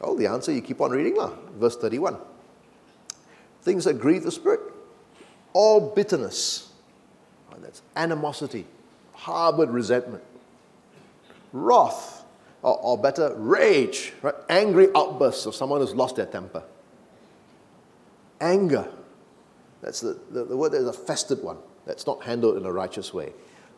Oh, 0.00 0.16
the 0.16 0.26
answer, 0.26 0.52
you 0.52 0.60
keep 0.60 0.80
on 0.80 0.90
reading 0.90 1.14
now. 1.14 1.32
Verse 1.58 1.76
31. 1.76 2.16
Things 3.62 3.84
that 3.84 4.00
grieve 4.00 4.24
the 4.24 4.32
Spirit. 4.32 4.60
All 5.52 5.94
bitterness. 5.94 6.72
Oh, 7.52 7.56
that's 7.60 7.82
animosity, 7.94 8.66
harbored 9.14 9.70
resentment, 9.70 10.22
wrath, 11.52 12.24
or, 12.62 12.78
or 12.78 12.98
better, 12.98 13.34
rage, 13.36 14.12
right? 14.22 14.34
angry 14.48 14.88
outbursts 14.96 15.46
of 15.46 15.54
someone 15.54 15.80
who's 15.80 15.94
lost 15.94 16.16
their 16.16 16.26
temper. 16.26 16.62
Anger. 18.40 18.88
That's 19.82 20.00
the, 20.00 20.18
the, 20.30 20.44
the 20.44 20.56
word 20.56 20.72
that 20.72 20.78
is 20.78 20.88
a 20.88 20.92
festered 20.92 21.42
one 21.42 21.58
that's 21.84 22.06
not 22.06 22.22
handled 22.22 22.56
in 22.56 22.64
a 22.64 22.72
righteous 22.72 23.12
way. 23.12 23.32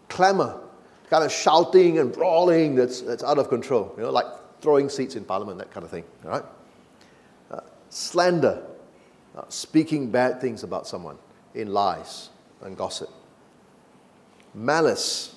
Clamor, 0.09 0.61
kind 1.09 1.25
of 1.25 1.33
shouting 1.33 1.99
and 1.99 2.13
brawling 2.13 2.75
that's, 2.75 3.01
that's 3.01 3.25
out 3.25 3.39
of 3.39 3.49
control, 3.49 3.93
you 3.97 4.03
know, 4.03 4.11
like 4.11 4.27
throwing 4.61 4.89
seats 4.89 5.17
in 5.17 5.25
parliament, 5.25 5.59
that 5.59 5.71
kind 5.71 5.85
of 5.85 5.91
thing, 5.91 6.05
all 6.25 6.31
right? 6.31 6.45
Uh, 7.51 7.61
slander, 7.89 8.63
uh, 9.37 9.45
speaking 9.49 10.11
bad 10.11 10.41
things 10.41 10.63
about 10.63 10.87
someone 10.87 11.17
in 11.55 11.73
lies 11.73 12.29
and 12.63 12.77
gossip. 12.77 13.09
Malice, 14.55 15.35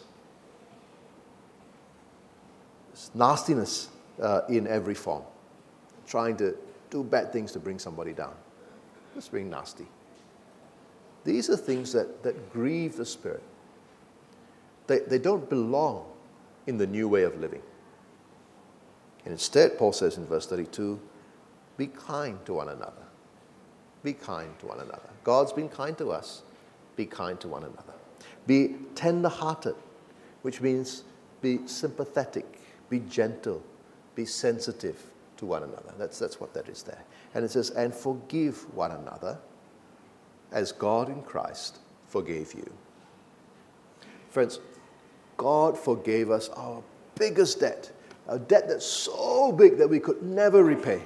nastiness 3.14 3.90
uh, 4.22 4.42
in 4.50 4.68
every 4.68 4.94
form, 4.94 5.24
trying 6.08 6.36
to 6.38 6.56
do 6.90 7.04
bad 7.04 7.32
things 7.32 7.52
to 7.54 7.60
bring 7.60 7.80
somebody 7.80 8.14
down. 8.14 8.34
Just 9.16 9.32
being 9.32 9.50
nasty. 9.50 9.88
These 11.28 11.50
are 11.50 11.58
things 11.58 11.92
that, 11.92 12.24
that 12.24 12.54
grieve 12.54 12.96
the 12.96 13.06
Spirit. 13.06 13.44
They, 14.88 15.00
they 15.00 15.20
don't 15.20 15.50
belong 15.50 16.06
in 16.68 16.78
the 16.78 16.88
new 16.88 17.10
way 17.10 17.24
of 17.24 17.38
living. 17.38 17.62
And 19.26 19.34
instead, 19.34 19.78
Paul 19.78 19.92
says 19.92 20.16
in 20.16 20.26
verse 20.26 20.48
32 20.48 20.98
be 21.76 21.88
kind 21.88 22.44
to 22.46 22.54
one 22.54 22.70
another. 22.70 23.04
Be 24.04 24.14
kind 24.14 24.58
to 24.60 24.68
one 24.68 24.80
another. 24.80 25.10
God's 25.26 25.52
been 25.52 25.68
kind 25.68 25.98
to 25.98 26.12
us. 26.12 26.44
Be 26.96 27.06
kind 27.06 27.38
to 27.42 27.50
one 27.50 27.64
another. 27.64 27.94
Be 28.48 28.78
tender 28.96 29.28
hearted, 29.28 29.76
which 30.44 30.62
means 30.62 31.04
be 31.42 31.60
sympathetic, 31.68 32.62
be 32.90 33.00
gentle, 33.02 33.62
be 34.16 34.24
sensitive 34.24 35.04
to 35.36 35.46
one 35.46 35.64
another. 35.64 35.94
That's, 35.98 36.18
that's 36.18 36.40
what 36.40 36.54
that 36.54 36.70
is 36.70 36.84
there. 36.84 37.04
And 37.36 37.44
it 37.44 37.52
says, 37.52 37.72
and 37.72 37.94
forgive 37.94 38.74
one 38.74 38.92
another 38.92 39.38
as 40.52 40.72
God 40.72 41.10
in 41.10 41.22
Christ 41.24 41.80
forgave 42.08 42.54
you. 42.54 42.72
Friends, 44.30 44.60
God 45.36 45.78
forgave 45.78 46.32
us 46.32 46.50
our 46.50 46.82
biggest 47.16 47.60
debt, 47.60 47.92
a 48.28 48.40
debt 48.40 48.68
that's 48.68 48.86
so 48.86 49.52
big 49.52 49.78
that 49.78 49.90
we 49.90 50.00
could 50.00 50.22
never 50.22 50.64
repay. 50.64 51.02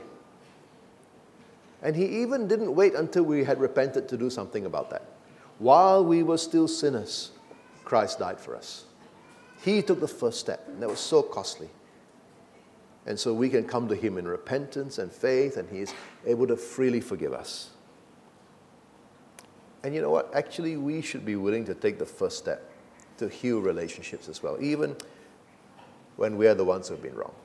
And 1.81 1.95
He 1.95 2.21
even 2.21 2.47
didn't 2.47 2.73
wait 2.75 2.93
until 2.93 3.23
we 3.23 3.43
had 3.43 3.59
repented 3.59 4.07
to 4.09 4.17
do 4.17 4.29
something 4.29 4.65
about 4.65 4.89
that. 4.91 5.03
While 5.59 6.05
we 6.05 6.23
were 6.23 6.37
still 6.37 6.67
sinners, 6.67 7.31
Christ 7.83 8.19
died 8.19 8.39
for 8.39 8.55
us. 8.55 8.85
He 9.63 9.81
took 9.81 9.99
the 9.99 10.07
first 10.07 10.39
step, 10.39 10.67
and 10.67 10.81
that 10.81 10.89
was 10.89 10.99
so 10.99 11.21
costly. 11.21 11.69
And 13.05 13.19
so 13.19 13.33
we 13.33 13.49
can 13.49 13.63
come 13.63 13.87
to 13.87 13.95
Him 13.95 14.17
in 14.17 14.27
repentance 14.27 14.97
and 14.97 15.11
faith, 15.11 15.57
and 15.57 15.69
He 15.69 15.79
is 15.79 15.93
able 16.25 16.47
to 16.47 16.55
freely 16.55 17.01
forgive 17.01 17.33
us. 17.33 17.71
And 19.83 19.95
you 19.95 20.01
know 20.01 20.11
what? 20.11 20.33
Actually, 20.35 20.77
we 20.77 21.01
should 21.01 21.25
be 21.25 21.35
willing 21.35 21.65
to 21.65 21.73
take 21.73 21.97
the 21.97 22.05
first 22.05 22.37
step 22.37 22.69
to 23.17 23.27
heal 23.27 23.59
relationships 23.59 24.27
as 24.29 24.43
well, 24.43 24.57
even 24.61 24.95
when 26.17 26.37
we 26.37 26.47
are 26.47 26.53
the 26.53 26.65
ones 26.65 26.87
who 26.87 26.95
have 26.95 27.03
been 27.03 27.15
wronged. 27.15 27.35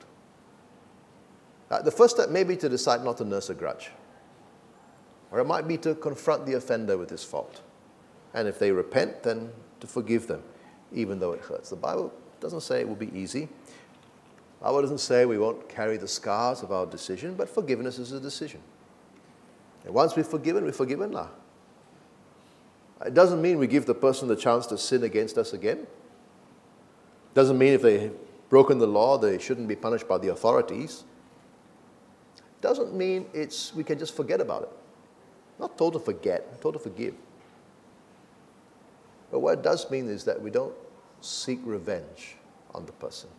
Uh, 1.69 1.81
the 1.81 1.91
first 1.91 2.15
step 2.15 2.29
may 2.29 2.43
be 2.43 2.55
to 2.55 2.69
decide 2.69 3.03
not 3.03 3.17
to 3.17 3.25
nurse 3.25 3.49
a 3.49 3.53
grudge, 3.53 3.91
or 5.31 5.39
it 5.39 5.45
might 5.45 5.67
be 5.67 5.77
to 5.77 5.95
confront 5.95 6.45
the 6.45 6.53
offender 6.53 6.97
with 6.97 7.09
his 7.09 7.23
fault. 7.23 7.61
And 8.33 8.47
if 8.47 8.59
they 8.59 8.71
repent, 8.71 9.23
then 9.23 9.51
to 9.79 9.87
forgive 9.87 10.27
them, 10.27 10.43
even 10.93 11.19
though 11.19 11.33
it 11.33 11.41
hurts. 11.41 11.69
The 11.69 11.75
Bible 11.75 12.13
doesn't 12.39 12.61
say 12.61 12.81
it 12.81 12.87
will 12.87 12.95
be 12.95 13.11
easy. 13.17 13.49
The 14.59 14.65
Bible 14.65 14.81
doesn't 14.81 14.99
say 14.99 15.25
we 15.25 15.37
won't 15.37 15.67
carry 15.67 15.97
the 15.97 16.07
scars 16.07 16.63
of 16.63 16.71
our 16.71 16.85
decision, 16.85 17.35
but 17.35 17.49
forgiveness 17.49 17.99
is 17.99 18.11
a 18.11 18.19
decision. 18.19 18.61
And 19.85 19.93
once 19.93 20.15
we've 20.15 20.27
forgiven, 20.27 20.63
we've 20.63 20.75
forgiven 20.75 21.11
now. 21.11 21.29
It 23.05 23.13
doesn't 23.13 23.41
mean 23.41 23.59
we 23.59 23.67
give 23.67 23.85
the 23.85 23.93
person 23.93 24.27
the 24.27 24.35
chance 24.35 24.65
to 24.67 24.77
sin 24.77 25.03
against 25.03 25.37
us 25.37 25.53
again. 25.53 25.79
It 25.79 27.33
Doesn't 27.35 27.57
mean 27.57 27.73
if 27.73 27.81
they've 27.81 28.11
broken 28.49 28.79
the 28.79 28.87
law, 28.87 29.17
they 29.17 29.37
shouldn't 29.37 29.67
be 29.67 29.75
punished 29.75 30.07
by 30.07 30.17
the 30.17 30.29
authorities. 30.29 31.03
It 32.37 32.61
Doesn't 32.61 32.95
mean 32.95 33.27
it's, 33.33 33.73
we 33.75 33.83
can 33.83 33.99
just 33.99 34.15
forget 34.15 34.41
about 34.41 34.63
it. 34.63 34.69
Not 35.59 35.77
told 35.77 35.93
to 35.93 35.99
forget, 35.99 36.59
told 36.61 36.73
to 36.73 36.79
forgive. 36.79 37.13
But 39.31 39.39
what 39.39 39.59
it 39.59 39.63
does 39.63 39.89
mean 39.91 40.09
is 40.09 40.23
that 40.23 40.41
we 40.41 40.49
don't 40.49 40.73
seek 41.21 41.59
revenge 41.65 42.35
on 42.73 42.85
the 42.85 42.91
person. 42.93 43.29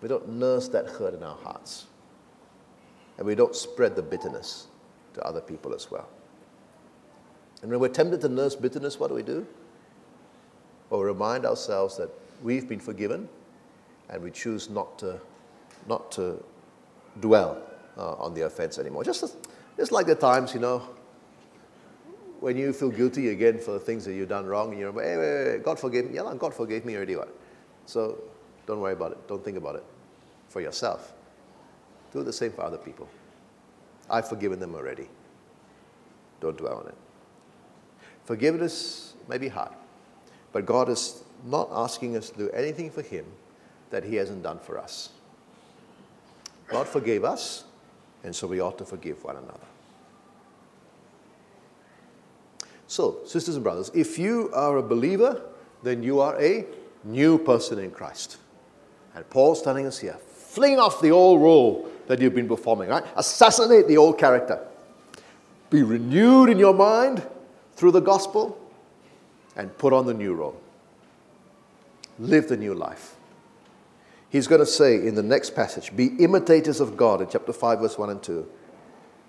We 0.00 0.08
don't 0.08 0.28
nurse 0.28 0.68
that 0.68 0.86
hurt 0.86 1.14
in 1.14 1.22
our 1.22 1.36
hearts. 1.36 1.86
And 3.16 3.26
we 3.26 3.34
don't 3.34 3.56
spread 3.56 3.96
the 3.96 4.02
bitterness 4.02 4.68
to 5.14 5.22
other 5.22 5.40
people 5.40 5.74
as 5.74 5.90
well. 5.90 6.08
And 7.62 7.70
when 7.70 7.80
we're 7.80 7.88
tempted 7.88 8.20
to 8.20 8.28
nurse 8.28 8.54
bitterness, 8.54 8.98
what 9.00 9.08
do 9.08 9.14
we 9.14 9.22
do? 9.22 9.46
Well, 10.90 11.00
we 11.00 11.06
remind 11.06 11.44
ourselves 11.44 11.96
that 11.96 12.10
we've 12.42 12.68
been 12.68 12.80
forgiven 12.80 13.28
and 14.08 14.22
we 14.22 14.30
choose 14.30 14.70
not 14.70 14.98
to, 15.00 15.20
not 15.86 16.10
to 16.12 16.42
dwell 17.20 17.60
uh, 17.96 18.14
on 18.14 18.34
the 18.34 18.42
offense 18.42 18.78
anymore. 18.78 19.04
Just, 19.04 19.36
just 19.76 19.92
like 19.92 20.06
the 20.06 20.14
times, 20.14 20.54
you 20.54 20.60
know, 20.60 20.82
when 22.40 22.56
you 22.56 22.72
feel 22.72 22.90
guilty 22.90 23.30
again 23.30 23.58
for 23.58 23.72
the 23.72 23.80
things 23.80 24.04
that 24.04 24.14
you've 24.14 24.28
done 24.28 24.46
wrong, 24.46 24.70
and 24.70 24.78
you're 24.78 24.92
like, 24.92 25.04
hey, 25.04 25.16
wait, 25.16 25.52
wait, 25.52 25.64
God 25.64 25.78
forgave 25.78 26.08
me. 26.08 26.14
Yeah, 26.14 26.32
God 26.38 26.54
forgave 26.54 26.84
me 26.84 26.94
already. 26.94 27.16
What? 27.16 27.34
So 27.86 28.18
don't 28.66 28.80
worry 28.80 28.92
about 28.92 29.12
it. 29.12 29.28
Don't 29.28 29.44
think 29.44 29.56
about 29.56 29.74
it 29.74 29.84
for 30.48 30.60
yourself. 30.60 31.12
Do 32.12 32.22
the 32.22 32.32
same 32.32 32.52
for 32.52 32.62
other 32.62 32.78
people. 32.78 33.08
I've 34.08 34.28
forgiven 34.28 34.60
them 34.60 34.74
already. 34.74 35.08
Don't 36.40 36.56
dwell 36.56 36.78
on 36.78 36.86
it. 36.86 36.94
Forgiveness 38.28 39.14
may 39.26 39.38
be 39.38 39.48
hard, 39.48 39.72
but 40.52 40.66
God 40.66 40.90
is 40.90 41.22
not 41.46 41.70
asking 41.72 42.14
us 42.14 42.28
to 42.28 42.36
do 42.36 42.50
anything 42.50 42.90
for 42.90 43.00
Him 43.00 43.24
that 43.88 44.04
He 44.04 44.16
hasn't 44.16 44.42
done 44.42 44.58
for 44.58 44.76
us. 44.76 45.08
God 46.66 46.86
forgave 46.86 47.24
us, 47.24 47.64
and 48.22 48.36
so 48.36 48.46
we 48.46 48.60
ought 48.60 48.76
to 48.76 48.84
forgive 48.84 49.24
one 49.24 49.36
another. 49.36 49.66
So, 52.86 53.20
sisters 53.24 53.54
and 53.54 53.64
brothers, 53.64 53.90
if 53.94 54.18
you 54.18 54.50
are 54.52 54.76
a 54.76 54.82
believer, 54.82 55.40
then 55.82 56.02
you 56.02 56.20
are 56.20 56.38
a 56.38 56.66
new 57.04 57.38
person 57.38 57.78
in 57.78 57.90
Christ. 57.90 58.36
And 59.14 59.26
Paul's 59.30 59.62
telling 59.62 59.86
us 59.86 60.00
here 60.00 60.18
fling 60.18 60.78
off 60.78 61.00
the 61.00 61.12
old 61.12 61.40
role 61.40 61.88
that 62.08 62.20
you've 62.20 62.34
been 62.34 62.46
performing, 62.46 62.90
right? 62.90 63.06
Assassinate 63.16 63.88
the 63.88 63.96
old 63.96 64.18
character. 64.18 64.68
Be 65.70 65.82
renewed 65.82 66.50
in 66.50 66.58
your 66.58 66.74
mind 66.74 67.26
through 67.78 67.92
the 67.92 68.00
gospel 68.00 68.58
and 69.54 69.76
put 69.78 69.92
on 69.92 70.04
the 70.04 70.12
new 70.12 70.34
role. 70.34 70.60
Live 72.18 72.48
the 72.48 72.56
new 72.56 72.74
life. 72.74 73.14
He's 74.30 74.48
going 74.48 74.58
to 74.60 74.66
say 74.66 74.96
in 74.96 75.14
the 75.14 75.22
next 75.22 75.54
passage, 75.54 75.94
Be 75.94 76.08
imitators 76.18 76.80
of 76.80 76.96
God 76.96 77.22
in 77.22 77.28
chapter 77.28 77.52
5, 77.52 77.78
verse 77.78 77.96
1 77.96 78.10
and 78.10 78.20
2. 78.20 78.50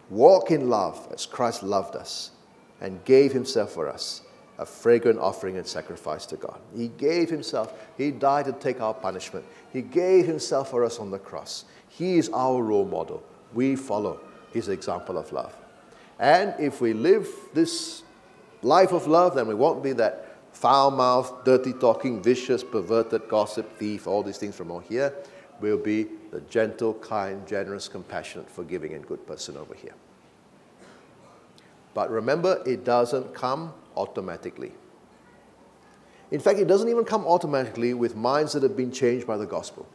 Walk 0.10 0.50
in 0.50 0.68
love 0.68 1.08
as 1.14 1.28
Christ 1.28 1.62
loved 1.62 1.96
us 1.96 2.32
and 2.82 3.06
gave 3.06 3.32
himself 3.32 3.74
for 3.74 3.88
us, 3.88 4.24
a 4.58 4.66
fragrant 4.66 5.20
offering 5.20 5.58
and 5.58 5.68
sacrifice 5.68 6.26
to 6.26 6.36
God. 6.36 6.60
He 6.76 6.88
gave 6.88 7.30
himself. 7.30 7.72
He 8.00 8.10
died 8.10 8.46
to 8.46 8.54
take 8.54 8.82
our 8.82 8.96
punishment. 8.96 9.46
He 9.72 9.84
gave 9.84 10.26
himself 10.26 10.72
for 10.72 10.84
us 10.84 10.98
on 10.98 11.12
the 11.12 11.20
cross. 11.20 11.66
He 11.88 12.18
is 12.18 12.32
our 12.34 12.64
role 12.64 12.86
model. 12.86 13.22
We 13.54 13.76
follow 13.76 14.20
his 14.52 14.70
example 14.70 15.20
of 15.20 15.32
love. 15.32 15.56
And 16.18 16.56
if 16.60 16.82
we 16.82 16.94
live 16.94 17.30
this 17.54 18.02
life 18.62 18.92
of 18.92 19.08
love, 19.08 19.36
then 19.36 19.48
we 19.48 19.54
won't 19.54 19.84
be 19.84 19.94
that 19.94 20.38
foul 20.52 20.92
mouthed, 20.92 21.46
dirty 21.46 21.74
talking, 21.74 22.22
vicious, 22.22 22.64
perverted, 22.64 23.28
gossip, 23.30 23.78
thief, 23.78 24.08
all 24.08 24.24
these 24.24 24.38
things 24.38 24.56
from 24.56 24.72
over 24.72 24.84
here. 24.88 25.14
We'll 25.62 25.78
be 25.78 26.08
the 26.32 26.42
gentle, 26.42 26.94
kind, 26.96 27.46
generous, 27.48 27.88
compassionate, 27.88 28.50
forgiving, 28.50 28.94
and 28.94 29.06
good 29.06 29.26
person 29.28 29.58
over 29.58 29.74
here. 29.74 29.94
But 31.94 32.10
remember, 32.10 32.62
it 32.66 32.84
doesn't 32.86 33.34
come 33.34 33.74
automatically. 33.98 34.72
In 36.32 36.40
fact, 36.40 36.60
it 36.60 36.68
doesn't 36.68 36.90
even 36.90 37.04
come 37.04 37.26
automatically 37.26 37.94
with 37.94 38.16
minds 38.16 38.54
that 38.54 38.64
have 38.64 38.78
been 38.78 38.92
changed 38.92 39.26
by 39.26 39.38
the 39.38 39.48
gospel. 39.48 39.88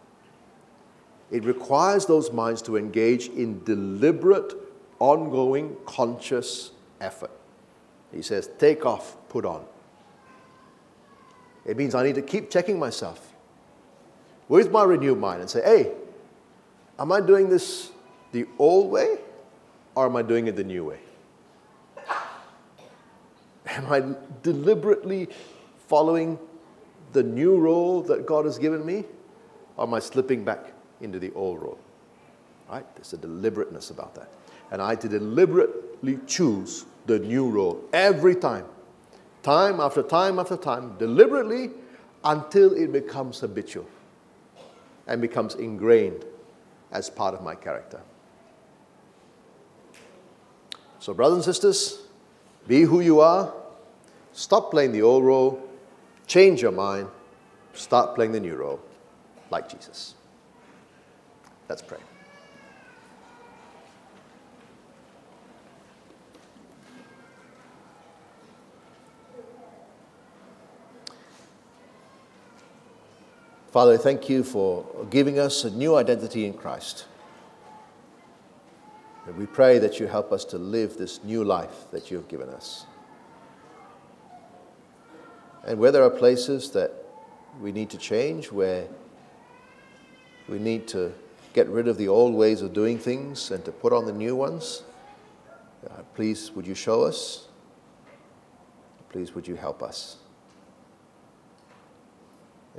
It 1.30 1.44
requires 1.44 2.06
those 2.06 2.32
minds 2.32 2.60
to 2.62 2.76
engage 2.76 3.28
in 3.28 3.62
deliberate, 3.64 4.52
ongoing, 4.98 5.76
conscious 5.86 6.72
effort. 7.00 7.30
He 8.14 8.22
says, 8.22 8.48
take 8.58 8.86
off, 8.86 9.16
put 9.28 9.44
on. 9.44 9.64
It 11.66 11.76
means 11.76 11.94
I 11.94 12.04
need 12.04 12.14
to 12.14 12.22
keep 12.22 12.50
checking 12.50 12.78
myself 12.78 13.32
with 14.48 14.70
my 14.70 14.84
renewed 14.84 15.18
mind 15.18 15.40
and 15.40 15.50
say, 15.50 15.62
hey, 15.62 15.92
am 16.98 17.10
I 17.10 17.20
doing 17.20 17.48
this 17.48 17.90
the 18.32 18.46
old 18.58 18.90
way 18.90 19.16
or 19.94 20.06
am 20.06 20.16
I 20.16 20.22
doing 20.22 20.46
it 20.46 20.56
the 20.56 20.64
new 20.64 20.84
way? 20.84 20.98
Am 23.66 23.92
I 23.92 24.14
deliberately 24.42 25.28
following 25.88 26.38
the 27.12 27.22
new 27.22 27.56
role 27.56 28.02
that 28.02 28.26
God 28.26 28.44
has 28.44 28.58
given 28.58 28.84
me 28.84 29.04
or 29.76 29.86
am 29.86 29.94
I 29.94 29.98
slipping 29.98 30.44
back 30.44 30.72
into 31.00 31.18
the 31.18 31.32
old 31.32 31.62
role? 31.62 31.78
Right? 32.70 32.84
There's 32.94 33.12
a 33.14 33.16
deliberateness 33.16 33.90
about 33.90 34.14
that. 34.14 34.28
And 34.70 34.80
I 34.80 34.94
to 34.96 35.08
deliberately 35.08 36.18
choose 36.26 36.84
the 37.06 37.18
new 37.18 37.48
role 37.48 37.84
every 37.92 38.34
time 38.34 38.66
time 39.44 39.78
after 39.78 40.02
time 40.02 40.40
after 40.40 40.56
time, 40.56 40.96
deliberately, 40.98 41.70
until 42.24 42.72
it 42.74 42.90
becomes 42.90 43.38
habitual 43.38 43.86
and 45.06 45.20
becomes 45.20 45.54
ingrained 45.54 46.24
as 46.90 47.10
part 47.10 47.34
of 47.34 47.42
my 47.42 47.54
character. 47.54 48.00
So, 50.98 51.12
brothers 51.12 51.36
and 51.36 51.44
sisters, 51.44 52.06
be 52.66 52.82
who 52.82 53.00
you 53.00 53.20
are. 53.20 53.52
Stop 54.32 54.70
playing 54.70 54.92
the 54.92 55.02
old 55.02 55.24
role. 55.24 55.62
Change 56.26 56.62
your 56.62 56.72
mind. 56.72 57.08
Start 57.74 58.14
playing 58.14 58.32
the 58.32 58.40
new 58.40 58.56
role, 58.56 58.80
like 59.50 59.68
Jesus. 59.68 60.14
Let's 61.68 61.82
pray. 61.82 61.98
Father, 73.74 73.98
thank 73.98 74.28
you 74.28 74.44
for 74.44 74.86
giving 75.10 75.40
us 75.40 75.64
a 75.64 75.70
new 75.72 75.96
identity 75.96 76.46
in 76.46 76.52
Christ. 76.52 77.06
And 79.26 79.36
we 79.36 79.46
pray 79.46 79.80
that 79.80 79.98
you 79.98 80.06
help 80.06 80.30
us 80.30 80.44
to 80.44 80.58
live 80.58 80.96
this 80.96 81.24
new 81.24 81.42
life 81.42 81.90
that 81.90 82.08
you 82.08 82.16
have 82.16 82.28
given 82.28 82.50
us. 82.50 82.86
And 85.64 85.80
where 85.80 85.90
there 85.90 86.04
are 86.04 86.10
places 86.10 86.70
that 86.70 86.92
we 87.60 87.72
need 87.72 87.90
to 87.90 87.98
change, 87.98 88.52
where 88.52 88.86
we 90.48 90.60
need 90.60 90.86
to 90.86 91.12
get 91.52 91.66
rid 91.66 91.88
of 91.88 91.98
the 91.98 92.06
old 92.06 92.32
ways 92.32 92.62
of 92.62 92.72
doing 92.72 92.96
things 92.96 93.50
and 93.50 93.64
to 93.64 93.72
put 93.72 93.92
on 93.92 94.06
the 94.06 94.12
new 94.12 94.36
ones, 94.36 94.84
uh, 95.90 96.02
please 96.14 96.52
would 96.52 96.64
you 96.64 96.76
show 96.76 97.02
us? 97.02 97.48
Please 99.08 99.34
would 99.34 99.48
you 99.48 99.56
help 99.56 99.82
us? 99.82 100.18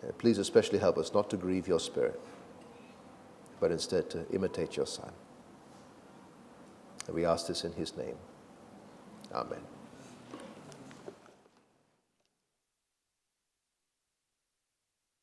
Uh, 0.02 0.12
please 0.18 0.38
especially 0.38 0.80
help 0.80 0.98
us 0.98 1.14
not 1.14 1.30
to 1.30 1.38
grieve 1.38 1.68
your 1.68 1.80
spirit, 1.80 2.20
but 3.60 3.72
instead 3.72 4.10
to 4.10 4.26
imitate 4.32 4.76
your 4.76 4.86
son. 4.86 5.12
And 7.08 7.16
we 7.16 7.26
ask 7.26 7.48
this 7.48 7.64
in 7.64 7.74
his 7.74 7.96
name. 7.96 8.18
Amen. 9.34 9.75